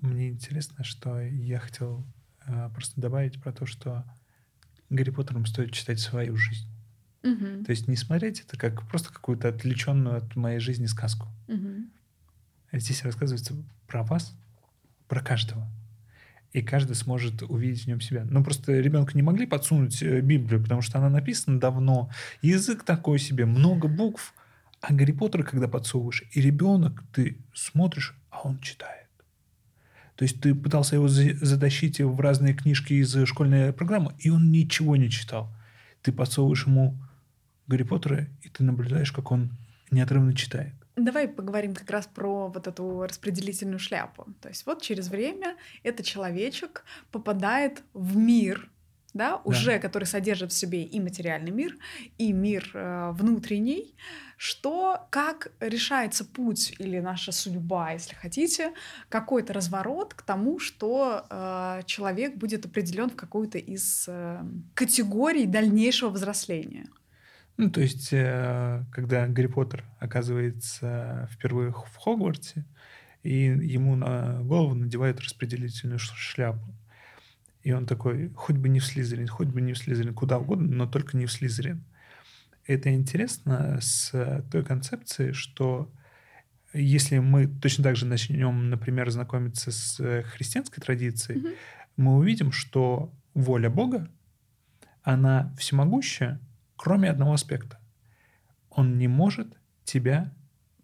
[0.00, 2.04] Мне интересно, что я хотел
[2.46, 4.04] э, просто добавить про то, что
[4.90, 6.68] Гарри Поттером стоит читать свою жизнь.
[7.22, 7.64] Мгм.
[7.64, 11.28] То есть не смотреть это как просто какую-то отвлеченную от моей жизни сказку.
[12.70, 13.54] А Здесь рассказывается
[13.86, 14.36] про вас,
[15.08, 15.66] про каждого.
[16.52, 18.24] И каждый сможет увидеть в нем себя.
[18.24, 22.10] Ну, просто ребенку не могли подсунуть э, Библию, потому что она написана давно.
[22.40, 24.34] Язык такой себе, много букв.
[24.80, 29.08] А Гарри Поттер, когда подсовываешь, и ребенок, ты смотришь, а он читает.
[30.14, 34.50] То есть ты пытался его за- затащить в разные книжки из школьной программы, и он
[34.50, 35.52] ничего не читал.
[36.02, 36.98] Ты подсовываешь ему
[37.68, 39.50] Гарри Поттера, и ты наблюдаешь, как он
[39.90, 40.74] неотрывно читает.
[40.96, 44.26] Давай поговорим как раз про вот эту распределительную шляпу.
[44.40, 48.68] То есть вот через время этот человечек попадает в мир,
[49.14, 51.76] да, уже который содержит в себе и материальный мир,
[52.18, 53.94] и мир э, внутренний,
[54.36, 58.72] что как решается путь или наша судьба, если хотите,
[59.08, 64.42] какой-то разворот к тому, что э, человек будет определен в какую-то из э,
[64.74, 66.88] категорий дальнейшего взросления.
[67.58, 72.64] Ну, то есть, э, когда Гарри Поттер оказывается впервые в Хогвартсе,
[73.24, 76.72] и ему на голову надевают распределительную шляпу.
[77.64, 80.68] И он такой, хоть бы не в Слизерин, хоть бы не в Слизерин, куда угодно,
[80.68, 81.82] но только не в Слизерин.
[82.64, 85.90] Это интересно с той концепцией, что
[86.72, 91.50] если мы точно так же начнем, например, знакомиться с э, христианской традицией, Мгм.
[91.96, 94.08] мы увидим, что воля Бога,
[95.02, 96.40] она всемогущая,
[96.78, 97.78] кроме одного аспекта.
[98.70, 100.32] Он не может тебя,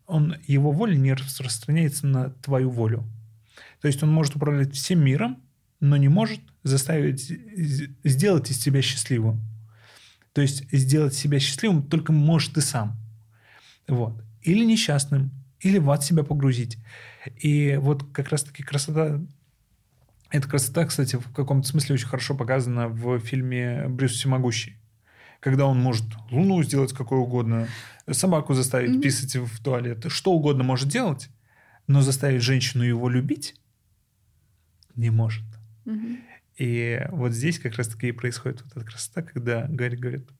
[0.06, 3.08] он, его воля не распространяется на твою волю.
[3.80, 5.42] То есть он может управлять всем миром,
[5.80, 7.32] но не может заставить,
[8.04, 9.40] сделать из тебя счастливым.
[10.32, 12.98] То есть сделать себя счастливым только можешь ты сам.
[13.86, 14.22] Вот.
[14.42, 15.30] Или несчастным,
[15.60, 16.78] или в ад себя погрузить.
[17.36, 19.20] И вот как раз-таки красота...
[20.30, 24.76] Эта красота, кстати, в каком-то смысле очень хорошо показана в фильме «Брюс всемогущий».
[25.44, 27.68] Когда он может луну сделать какой угодно,
[28.10, 29.02] собаку заставить Мгм.
[29.02, 31.28] писать в туалет, что угодно может делать,
[31.86, 33.54] но заставить женщину его любить
[34.96, 35.44] не может.
[35.84, 36.18] Мгм.
[36.56, 40.30] И вот здесь как раз-таки и происходит вот эта красота, когда Гарри говорит,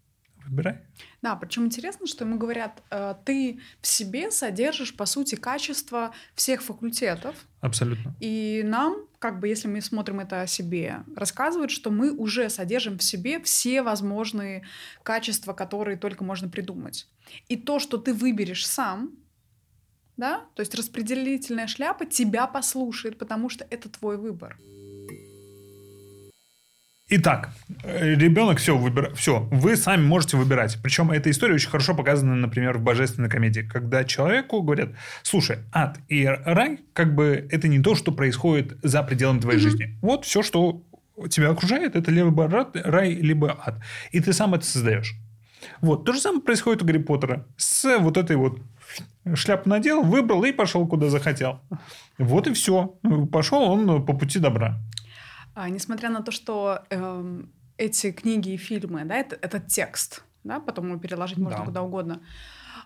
[0.46, 0.78] выбирай.
[1.20, 6.62] Да, причем интересно, что ему говорят, э, ты в себе содержишь, по сути, качество всех
[6.62, 8.14] факультетов, Абсолютно.
[8.20, 12.98] и нам, как бы, если мы смотрим это о себе, рассказывают, что мы уже содержим
[12.98, 14.66] в себе все возможные
[15.02, 17.08] качества, которые только можно придумать.
[17.48, 19.12] И то, что ты выберешь сам,
[20.18, 24.58] да, то есть распределительная шляпа тебя послушает, потому что это твой выбор.
[27.08, 27.50] Итак,
[27.82, 30.78] э, ребенок все выбирает, все, вы сами можете выбирать.
[30.82, 34.90] Причем эта история очень хорошо показана, например, в божественной комедии, когда человеку говорят,
[35.22, 39.68] слушай, ад и рай, как бы это не то, что происходит за пределами твоей Мгм.
[39.70, 39.98] жизни.
[40.00, 40.82] Вот все, что
[41.28, 43.80] тебя окружает, это либо ра- рай, либо ад.
[44.10, 45.14] И ты сам это создаешь.
[45.82, 46.04] Вот.
[46.06, 47.46] То же самое происходит у Гарри Поттера.
[47.58, 48.58] С вот этой вот
[49.34, 51.60] шляпу надел, выбрал и пошел куда захотел.
[52.18, 52.96] Вот и все.
[53.30, 54.78] Пошел он по пути добра.
[55.54, 60.60] А, несмотря на то, что эм, эти книги и фильмы, да, это, это текст, да,
[60.60, 61.64] потом его переложить можно Да.
[61.64, 62.20] куда угодно,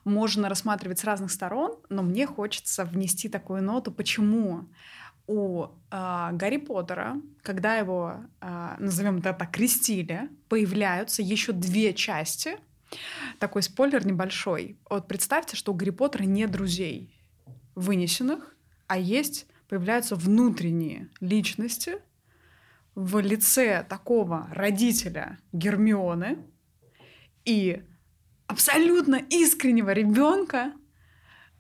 [0.04, 4.68] можно рассматривать с разных сторон, но мне хочется внести такую ноту, почему
[5.26, 12.56] у а, Гарри Поттера, когда его, а, назовем это так, крестили, появляются еще две части.
[13.38, 14.78] Такой спойлер небольшой.
[14.88, 17.14] Вот представьте, что у Гарри Поттера нет друзей
[17.74, 21.96] вынесенных, а есть, появляются внутренние личности,
[22.98, 26.38] в лице такого родителя Гермионы
[27.44, 27.84] и
[28.48, 30.72] абсолютно искреннего ребенка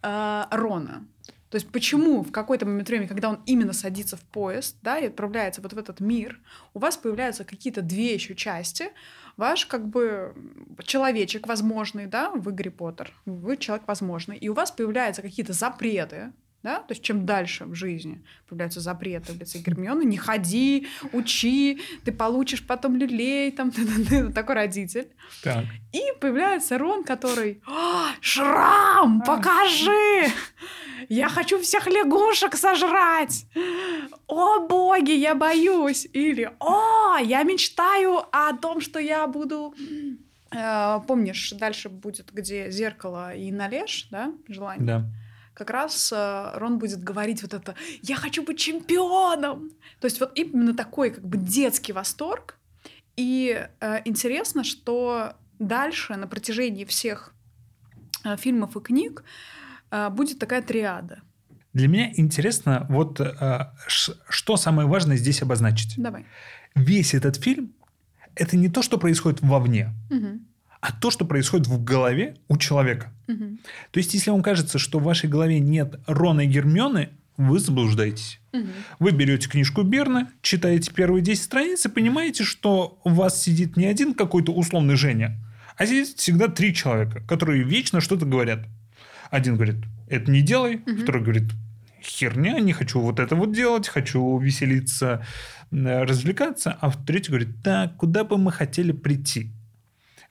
[0.02, 1.06] э, Рона.
[1.48, 5.06] То есть почему в какой-то момент времени, когда он именно садится в поезд, да, и
[5.06, 6.40] отправляется вот в этот мир,
[6.74, 8.90] у вас появляются какие-то две еще части,
[9.36, 10.34] ваш как бы
[10.82, 16.32] человечек возможный, да, вы Гарри Поттер, вы человек возможный, и у вас появляются какие-то запреты,
[16.62, 21.80] да, то есть чем дальше в жизни появляются запреты в лице Гермионы, не ходи, учи,
[22.04, 23.70] ты получишь потом люлей, там,
[24.34, 25.08] такой родитель.
[25.42, 25.64] Так.
[25.92, 30.32] И появляется Рон, который «А, «Шрам, покажи!
[31.08, 33.46] Я хочу всех лягушек сожрать!
[34.26, 39.74] О, боги, я боюсь!» Или «О, я мечтаю о том, что я буду...»
[40.50, 44.86] Э, Помнишь, дальше будет, где зеркало и належь, да, желание?
[44.86, 45.04] Да.
[45.58, 49.70] Как раз э, Рон будет говорить вот это «я хочу быть чемпионом».
[50.00, 52.56] То есть вот именно такой как бы детский восторг.
[53.16, 57.34] И э, интересно, что дальше на протяжении всех
[58.24, 59.24] э, фильмов и книг
[59.90, 61.20] э, будет такая триада.
[61.72, 65.94] Для меня интересно, вот э, что самое важное здесь обозначить.
[65.96, 66.24] Давай.
[66.74, 67.74] Весь этот фильм
[68.36, 70.40] это не то, что происходит вовне, угу.
[70.80, 73.12] А то, что происходит в голове у человека.
[73.26, 73.58] Угу.
[73.90, 78.40] То есть, если вам кажется, что в вашей голове нет Рона и Гермионы, вы заблуждаетесь.
[78.52, 78.66] Угу.
[78.98, 83.86] Вы берете книжку Берна, читаете первые 10 страниц и понимаете, что у вас сидит не
[83.86, 85.38] один какой-то условный Женя,
[85.76, 88.66] а сидит всегда три человека, которые вечно что-то говорят.
[89.30, 89.76] Один говорит,
[90.08, 91.02] это не делай, угу.
[91.02, 91.44] второй говорит,
[92.02, 95.24] херня, не хочу вот это вот делать, хочу веселиться,
[95.70, 99.52] развлекаться, а третий говорит, так, куда бы мы хотели прийти?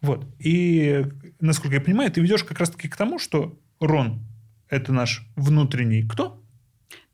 [0.01, 0.25] Вот.
[0.39, 1.05] И,
[1.39, 4.21] насколько я понимаю, ты ведешь как раз-таки к тому, что Рон–
[4.69, 6.41] это наш внутренний кто?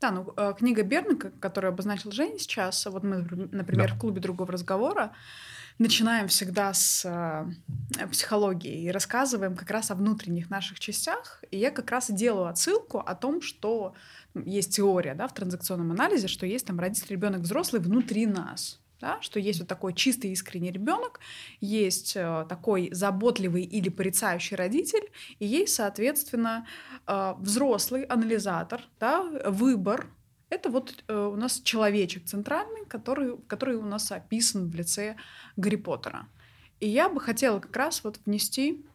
[0.00, 3.94] Да, ну, э, книга Берна, которую обозначил Женя сейчас, вот мы, например, да.
[3.94, 5.12] в клубе другого разговора,
[5.78, 11.42] начинаем всегда с э, психологии и рассказываем как раз о внутренних наших частях.
[11.50, 13.94] И я как раз делаю отсылку о том, что
[14.34, 19.20] есть теория да, в транзакционном анализе, что есть там родитель, ребенок, взрослый внутри нас да,
[19.20, 21.20] что есть вот такой чистый искренний ребенок,
[21.60, 26.66] есть э, такой заботливый или порицающий родитель, и есть, соответственно,
[27.06, 30.06] э, взрослый анализатор, да, выбор.
[30.48, 35.16] Это вот э, у нас человечек центральный, который, который у нас описан в лице
[35.56, 36.26] Гарри Поттера.
[36.80, 38.86] И я бы хотела как раз вот внести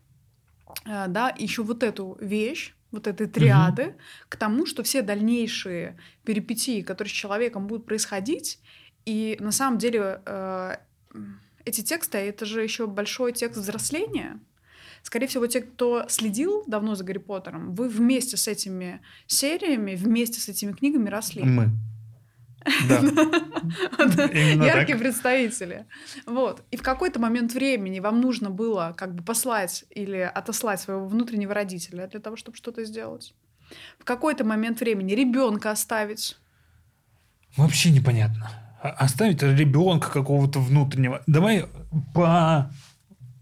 [0.86, 3.94] да, еще вот эту вещь, вот этой триады, угу.
[4.30, 8.60] к тому, что все дальнейшие перипетии, которые с человеком будут происходить,
[9.06, 10.76] и на самом деле э,
[11.66, 14.40] эти тексты, это же еще большой текст взросления.
[15.04, 20.42] Скорее всего, те, кто следил давно за Гарри Поттером, вы вместе с этими сериями, вместе
[20.42, 21.44] с этими книгами росли.
[21.44, 21.70] Мы.
[22.88, 23.00] Да.
[24.26, 25.86] Яркие представители.
[26.26, 26.64] Вот.
[26.72, 31.54] И в какой-то момент времени вам нужно было как бы послать или отослать своего внутреннего
[31.54, 33.34] родителя для того, чтобы что-то сделать.
[33.98, 36.38] В какой-то момент времени ребенка оставить.
[37.56, 41.22] Вообще непонятно оставить ребенка какого-то внутреннего.
[41.28, 41.66] Давай
[42.14, 42.72] по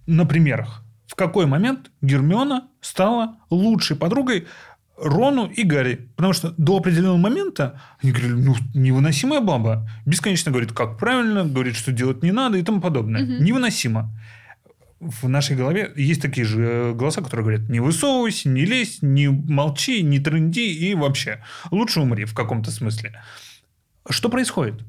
[0.05, 0.83] на примерах.
[1.05, 4.47] В какой момент Гермиона стала лучшей подругой
[4.97, 6.09] Рону и Гарри.
[6.15, 9.89] Потому что до определенного момента они говорили, ну, невыносимая баба.
[10.05, 13.23] Бесконечно говорит, как правильно, говорит, что делать не надо и тому подобное.
[13.23, 13.43] Угу.
[13.43, 14.11] Невыносимо.
[14.99, 19.27] В нашей голове есть такие же э, голоса, которые говорят, не высовывайся, не лезь, не
[19.27, 21.43] молчи, не тренди и вообще.
[21.69, 23.21] Лучше умри в каком-то смысле.
[24.09, 24.83] Что происходит?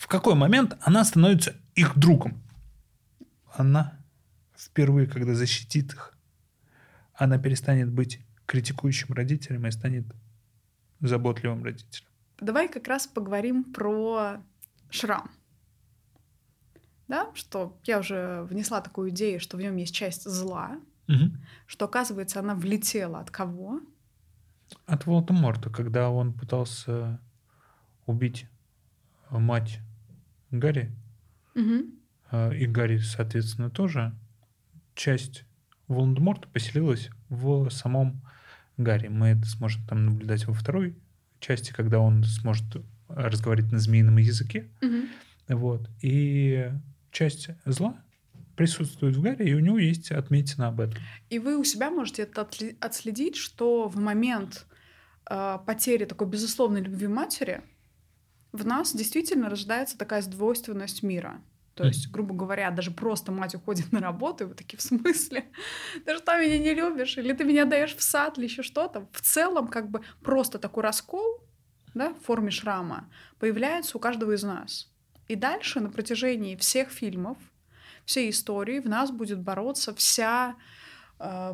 [0.00, 2.42] В какой момент она становится их другом?
[3.52, 4.00] Она
[4.56, 6.16] впервые, когда защитит их,
[7.12, 10.06] она перестанет быть критикующим родителем и станет
[11.00, 12.08] заботливым родителем.
[12.40, 14.42] Давай как раз поговорим про
[14.88, 15.30] шрам.
[17.06, 21.30] Да, что я уже внесла такую идею, что в нем есть часть зла, угу.
[21.66, 23.80] что, оказывается, она влетела от кого?
[24.86, 27.20] От Волдеморта, когда он пытался
[28.06, 28.46] убить
[29.28, 29.80] мать
[30.50, 30.92] Гарри.
[31.54, 32.52] Угу.
[32.54, 34.14] И Гарри, соответственно, тоже
[34.94, 35.44] часть
[35.88, 38.22] Волан-де-Морта поселилась в самом
[38.76, 39.08] Гарри.
[39.08, 40.96] Мы это сможем там наблюдать во второй
[41.40, 42.64] части, когда он сможет
[43.08, 44.70] разговаривать на змеином языке.
[44.82, 45.56] Угу.
[45.58, 45.90] Вот.
[46.02, 46.70] И
[47.10, 48.00] часть зла
[48.56, 51.00] присутствует в Гарри, и у него есть отметина об этом.
[51.30, 52.46] И вы у себя можете это
[52.80, 54.66] отследить, что в момент
[55.28, 57.62] э, потери такой безусловной любви матери
[58.52, 61.40] в нас действительно рождается такая сдвойственность мира.
[61.74, 65.50] То есть, грубо говоря, даже просто мать уходит на работу, и вы такие, в смысле?
[66.04, 67.16] Ты что, меня не любишь?
[67.16, 69.08] Или ты меня даешь в сад, или еще что-то?
[69.12, 71.40] В целом, как бы просто такой раскол
[71.94, 73.08] да, в форме шрама
[73.38, 74.90] появляется у каждого из нас.
[75.28, 77.38] И дальше на протяжении всех фильмов,
[78.04, 80.56] всей истории в нас будет бороться вся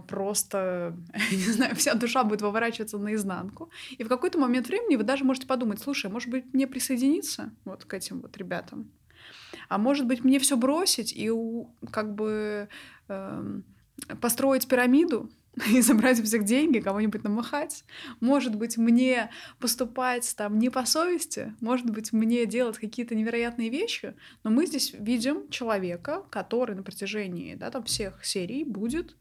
[0.06, 0.96] просто,
[1.30, 3.70] я не знаю, вся душа будет выворачиваться наизнанку.
[3.98, 7.84] И в какой-то момент времени вы даже можете подумать, слушай, может быть, мне присоединиться вот
[7.84, 8.90] к этим вот ребятам?
[9.68, 11.32] А может быть, мне все бросить и
[11.90, 12.68] как бы
[13.08, 13.60] э,
[14.20, 15.30] построить пирамиду
[15.72, 17.84] и забрать у всех деньги, кого-нибудь намахать.
[18.20, 24.14] Может быть, мне поступать там не по совести, может быть, мне делать какие-то невероятные вещи,
[24.44, 29.16] но мы здесь видим человека, который на протяжении да, там, всех серий будет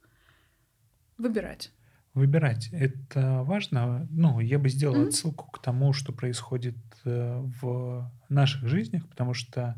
[1.18, 1.72] Выбирать.
[2.14, 2.70] Выбирать.
[2.72, 4.08] Это важно.
[4.10, 5.08] Ну, я бы сделал mm-hmm.
[5.10, 9.76] отсылку к тому, что происходит э, в наших жизнях, потому что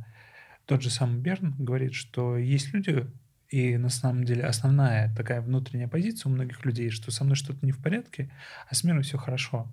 [0.66, 3.08] тот же сам Берн говорит, что есть люди,
[3.50, 7.66] и на самом деле основная такая внутренняя позиция у многих людей, что со мной что-то
[7.66, 8.30] не в порядке,
[8.70, 9.68] а с миром все хорошо.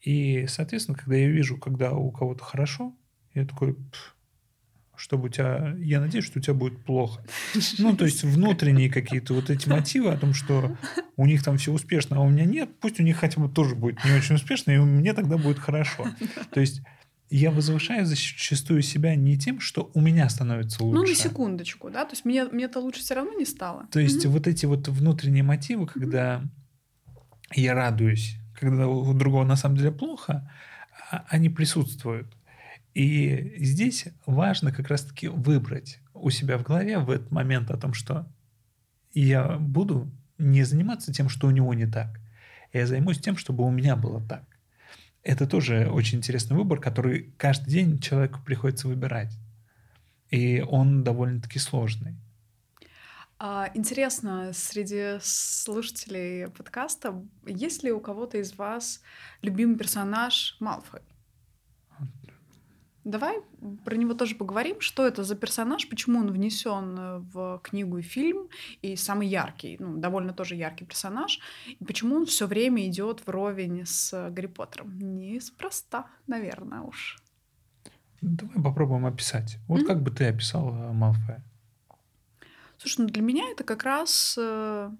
[0.00, 2.94] И, соответственно, когда я вижу, когда у кого-то хорошо,
[3.34, 3.76] я такой,
[5.00, 5.74] чтобы у тебя...
[5.78, 7.22] Я надеюсь, что у тебя будет плохо.
[7.78, 10.76] Ну, то есть внутренние какие-то вот эти мотивы о том, что
[11.16, 13.74] у них там все успешно, а у меня нет, пусть у них хотя бы тоже
[13.74, 16.06] будет не очень успешно, и мне тогда будет хорошо.
[16.52, 16.82] То есть
[17.30, 21.00] я возвышаю зачастую себя не тем, что у меня становится лучше.
[21.00, 22.04] Ну, на секундочку, да?
[22.04, 23.86] То есть мне, мне-то лучше все равно не стало.
[23.90, 24.34] То есть угу.
[24.34, 27.20] вот эти вот внутренние мотивы, когда угу.
[27.54, 30.50] я радуюсь, когда у другого на самом деле плохо,
[31.10, 32.26] а, они присутствуют.
[32.94, 37.94] И здесь важно как раз-таки выбрать у себя в голове в этот момент о том,
[37.94, 38.26] что
[39.12, 42.20] я буду не заниматься тем, что у него не так.
[42.72, 44.44] Я займусь тем, чтобы у меня было так.
[45.22, 49.32] Это тоже очень интересный выбор, который каждый день человеку приходится выбирать.
[50.30, 52.14] И он довольно-таки сложный.
[53.38, 59.02] А, интересно, среди слушателей подкаста, есть ли у кого-то из вас
[59.42, 61.00] любимый персонаж Малфой?
[63.04, 63.40] Давай
[63.84, 64.80] про него тоже поговорим.
[64.80, 68.48] Что это за персонаж, почему он внесен э, в книгу и фильм,
[68.82, 73.86] и самый яркий, ну, довольно тоже яркий персонаж, и почему он все время идет вровень
[73.86, 74.98] с Гарри Поттером.
[74.98, 77.18] Неспроста, наверное, уж.
[78.20, 79.58] Давай попробуем описать.
[79.66, 79.86] Вот mm-hmm.
[79.86, 81.42] как бы ты описал Малфоя?
[82.76, 84.90] Слушай, ну для меня это как раз э,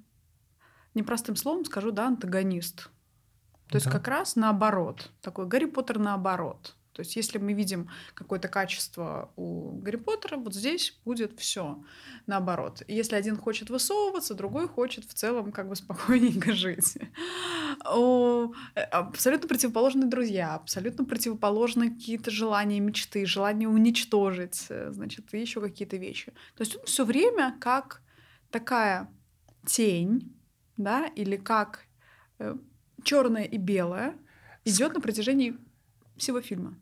[0.95, 2.85] непростым словом скажу, да, антагонист.
[3.67, 3.77] То да.
[3.79, 5.11] есть как раз наоборот.
[5.21, 6.77] Такой Гарри Поттер наоборот.
[6.93, 11.83] То есть, если мы видим какое-то качество у Гарри Поттера, вот здесь будет все
[12.27, 12.83] наоборот.
[12.89, 16.99] Если один хочет высовываться, другой хочет в целом как бы спокойненько жить.
[17.85, 25.41] О, э, абсолютно противоположные друзья, абсолютно противоположные какие-то желания, мечты, желание уничтожить, э, значит, и
[25.41, 26.33] еще какие-то вещи.
[26.57, 28.03] То есть он все время как
[28.51, 29.09] такая
[29.67, 30.37] тень,
[30.77, 31.85] да, или как
[32.39, 32.57] э,
[33.05, 34.17] черное и белое
[34.65, 35.57] идет на протяжении
[36.21, 36.75] всего фильма?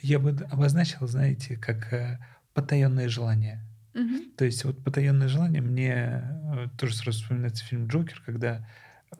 [0.00, 2.18] Я бы обозначил, знаете, как э,
[2.54, 3.60] потаенное желание.
[3.94, 4.36] Угу.
[4.36, 8.66] То есть вот потаенное желание мне э, тоже сразу вспоминается фильм Джокер, когда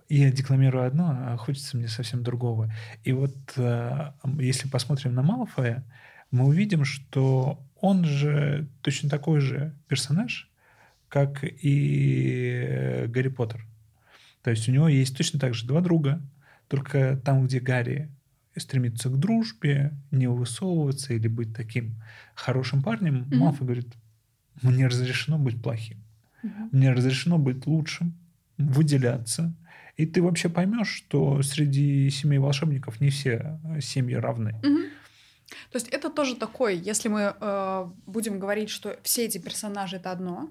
[0.09, 2.73] я декламирую одно, а хочется мне совсем другого.
[3.05, 5.85] И вот э, если посмотрим на Малфоя,
[6.31, 10.51] мы увидим, что он же точно такой же персонаж,
[11.09, 13.67] как и Гарри Поттер.
[14.43, 16.21] То есть у него есть точно так же два друга,
[16.69, 18.11] только там, где Гарри
[18.57, 21.95] стремиться к дружбе, не высовываться или быть таким
[22.35, 23.37] хорошим парнем, mm-hmm.
[23.37, 23.95] Малфой говорит,
[24.63, 25.99] мне разрешено быть плохим.
[26.43, 26.69] Mm-hmm.
[26.73, 28.19] Мне разрешено быть лучшим,
[28.59, 29.55] выделяться.
[29.97, 34.55] И ты вообще поймешь, что среди семей волшебников не все семьи равны.
[34.63, 34.89] Mm-hmm.
[35.71, 40.11] То есть это тоже такой, если мы э, будем говорить, что все эти персонажи это
[40.11, 40.49] одно,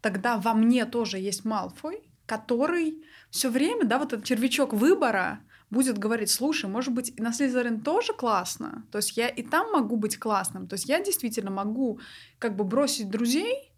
[0.00, 5.40] тогда во мне тоже есть Малфой, который все время, да, вот этот червячок выбора,
[5.72, 9.96] будет говорить, слушай, может быть, на Слизерин тоже классно, то есть я и там могу
[9.96, 11.98] быть классным, то есть я действительно могу
[12.38, 13.72] как бы бросить друзей,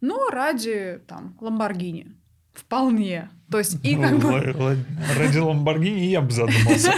[0.00, 2.16] но ради там Ламборгини.
[2.54, 3.30] Вполне.
[3.50, 4.30] То есть и как бы...
[5.18, 6.92] Ради Ламборгини я бы задумался.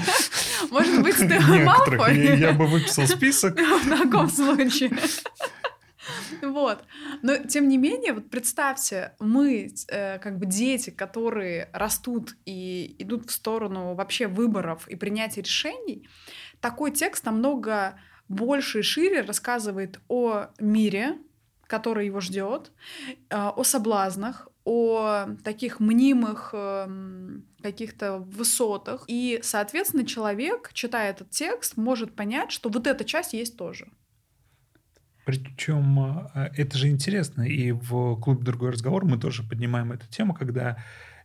[0.70, 2.38] Может быть, ты Малфой?
[2.38, 3.57] Я бы выписал список.
[3.84, 4.90] В таком случае.
[6.45, 6.84] Вот.
[7.22, 13.30] Но тем не менее, вот представьте, мы э, как бы дети, которые растут и идут
[13.30, 16.09] в сторону вообще выборов и принятия решений,
[16.61, 21.18] такой текст намного больше и шире рассказывает о мире,
[21.66, 22.72] который его ждет,
[23.30, 26.88] э, о соблазнах, о таких мнимых э,
[27.62, 29.05] каких-то высотах.
[29.09, 33.88] И, соответственно, человек, читая этот текст, может понять, что вот эта часть есть тоже.
[35.25, 40.35] Причем а, это же интересно, и в клубе «Другой разговор» мы тоже поднимаем эту тему,
[40.35, 40.77] когда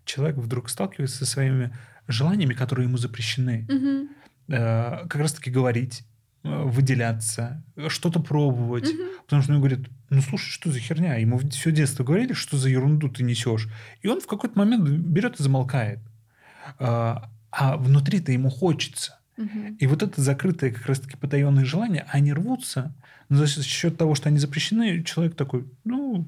[0.05, 1.75] человек вдруг сталкивается со своими
[2.07, 3.67] желаниями, которые ему запрещены.
[3.69, 4.09] Угу.
[4.47, 6.03] Как раз-таки говорить,
[6.43, 8.89] э, выделяться, что-то пробовать.
[8.89, 9.03] Угу.
[9.25, 11.17] Потому что он говорит, ну слушай, что за херня?
[11.17, 13.67] Ему все детство говорили, что за ерунду ты несешь.
[14.01, 15.99] И он в какой-то момент берет и замолкает.
[16.79, 19.19] А, а внутри-то ему хочется.
[19.37, 19.77] Угу.
[19.79, 22.95] И вот это закрытое как раз-таки потаенные желания, они рвутся,
[23.29, 26.27] но за счет того, что они запрещены, человек такой, ну,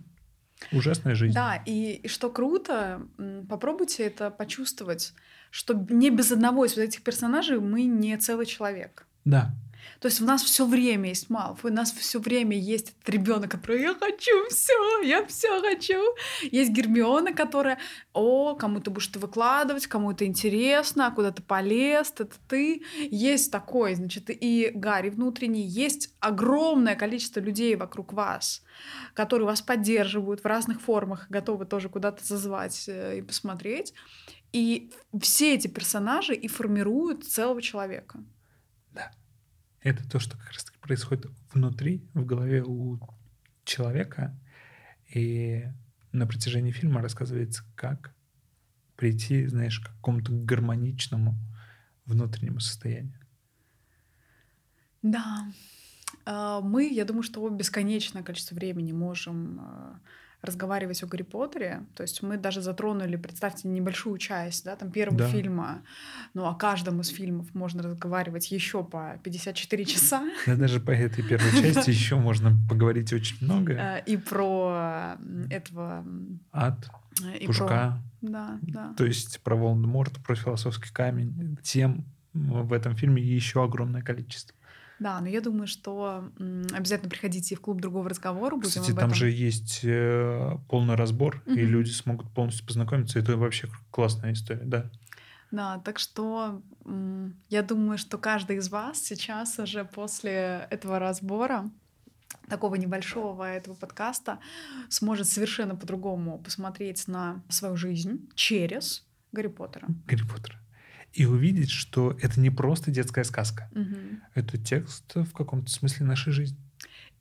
[0.71, 1.33] ужасная жизнь.
[1.33, 3.01] Да, и, и что круто,
[3.49, 5.13] попробуйте это почувствовать,
[5.49, 9.07] что не без одного из вот этих персонажей мы не целый человек.
[9.25, 9.53] Да.
[9.99, 13.51] То есть у нас все время есть Малфой, у нас все время есть этот ребенок,
[13.51, 16.01] который я хочу все, я все хочу.
[16.41, 17.77] Есть Гермиона, которая,
[18.13, 22.81] о, кому ты будешь это выкладывать, кому это интересно, а куда ты полез, это ты.
[22.97, 28.63] Есть такой, значит, и Гарри внутренний, есть огромное количество людей вокруг вас,
[29.13, 33.93] которые вас поддерживают в разных формах, готовы тоже куда-то зазвать э, и посмотреть.
[34.53, 38.19] И все эти персонажи и формируют целого человека.
[39.81, 42.99] Это то, что как раз таки происходит внутри, в голове у
[43.63, 44.37] человека,
[45.13, 45.65] и
[46.11, 48.13] на протяжении фильма рассказывается, как
[48.95, 51.35] прийти, знаешь, к какому-то гармоничному
[52.05, 53.19] внутреннему состоянию.
[55.01, 55.47] Да.
[56.25, 59.99] А, мы, я думаю, что бесконечное количество времени можем а,
[60.41, 61.85] разговаривать о Гарри Поттере.
[61.95, 65.27] То есть мы даже затронули, представьте, небольшую часть да, там, первого да.
[65.27, 65.83] фильма.
[66.33, 70.23] Ну, о каждом из фильмов можно разговаривать еще по 54 часа.
[70.47, 73.77] Да, даже по этой первой части еще можно поговорить очень много.
[73.79, 75.17] А, и про
[75.49, 76.05] этого...
[76.51, 76.89] Ад,
[77.39, 77.67] и Пушка.
[77.67, 78.03] Про...
[78.21, 78.93] Да, да.
[78.97, 81.57] То есть про Волан-де-Морта, про философский камень.
[81.61, 84.55] Тем в этом фильме еще огромное количество.
[85.01, 88.55] Да, но я думаю, что обязательно приходите в клуб другого разговора.
[88.55, 91.55] Будем Кстати, там же есть э, полный разбор, угу.
[91.55, 93.17] и люди смогут полностью познакомиться.
[93.17, 94.91] Это вообще классная история, да.
[95.49, 96.61] Да, так что
[97.49, 101.71] я думаю, что каждый из вас сейчас уже после этого разбора
[102.47, 104.37] такого небольшого этого подкаста
[104.87, 109.87] сможет совершенно по-другому посмотреть на свою жизнь через Гарри Поттера.
[110.05, 110.61] Гарри Поттера
[111.13, 113.69] и увидеть, что это не просто детская сказка.
[113.71, 113.97] Угу.
[114.35, 116.57] Это текст в каком-то смысле нашей жизни.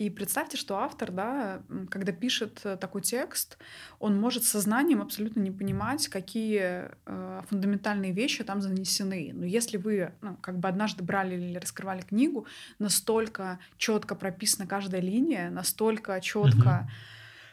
[0.01, 1.61] И представьте, что автор, да,
[1.91, 3.59] когда пишет э, такой текст,
[3.99, 9.33] он может сознанием абсолютно не понимать, какие э, фундаментальные вещи там занесены.
[9.35, 12.47] Но если вы, ну, как бы однажды брали или раскрывали книгу,
[12.79, 16.91] настолько четко прописана каждая линия, настолько четко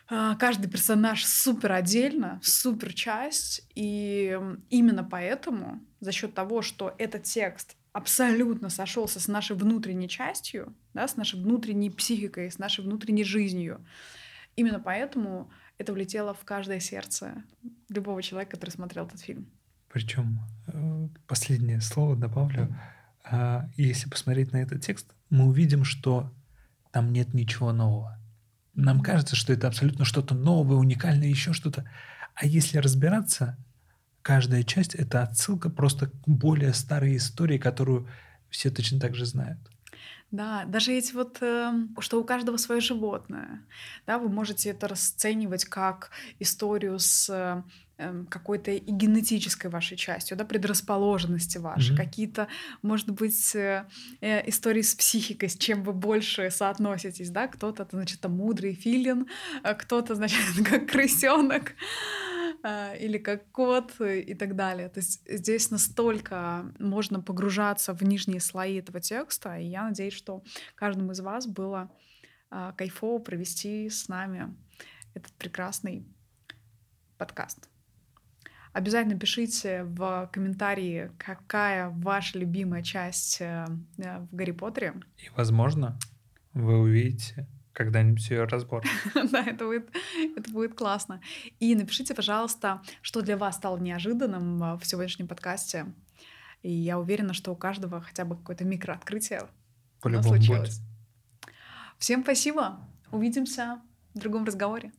[0.08, 4.40] каждый персонаж супер отдельно, супер часть, и
[4.70, 11.08] именно поэтому за счет того, что этот текст абсолютно сошелся с нашей внутренней частью, да,
[11.08, 13.86] с нашей внутренней психикой, с нашей внутренней жизнью,
[14.56, 17.44] именно поэтому это влетело в каждое сердце
[17.90, 19.48] любого человека, который смотрел этот фильм.
[19.90, 22.76] Причем э, последнее слово добавлю.
[23.24, 26.32] А, если посмотреть на этот текст, мы увидим, что
[26.92, 28.20] там нет ничего нового.
[28.78, 31.90] Нам кажется, что это абсолютно что-то новое, уникальное, еще что-то.
[32.36, 33.58] А если разбираться,
[34.22, 38.08] каждая часть— это отсылка просто к более старой истории, которую
[38.52, 39.58] все точно так же знают.
[40.30, 43.66] Да, даже эти вот, эм, что у каждого свое животное,
[44.06, 47.66] да, вы можете это расценивать как историю с Эм,
[48.30, 51.98] какой-то и генетической вашей частью, да, предрасположенности вашей, mm-hmm.
[51.98, 52.48] какие-то,
[52.84, 53.88] может быть, э,
[54.22, 59.28] э, истории с психикой, с чем вы больше соотноситесь, да, кто-то, значит, там мудрый филин,
[59.64, 60.40] а кто-то, значит,
[60.70, 61.74] как крысенок
[62.64, 64.90] э, или как кот и так далее.
[64.90, 70.44] То есть здесь настолько можно погружаться в нижние слои этого текста, и я надеюсь, что
[70.76, 71.92] каждому из вас было
[72.52, 74.56] э, кайфово провести с нами
[75.16, 76.06] этот прекрасный
[77.18, 77.68] подкаст.
[78.78, 83.66] Обязательно пишите в комментарии, какая ваша любимая часть э,
[83.98, 84.94] э, в Гарри Поттере.
[85.18, 85.98] И, возможно,
[86.54, 88.84] вы увидите когда-нибудь ее разбор.
[89.32, 89.90] Да, это будет,
[90.36, 91.22] это будет классно.
[91.60, 95.88] И напишите, пожалуйста, что для вас стало неожиданным э, в сегодняшнем подкасте.
[96.62, 99.42] И я уверена, что у каждого хотя бы какое-то микрооткрытие
[100.22, 100.78] случилось.
[100.78, 101.52] Будет.
[101.98, 102.80] Всем спасибо.
[103.10, 103.82] Увидимся
[104.14, 104.92] в другом разговоре.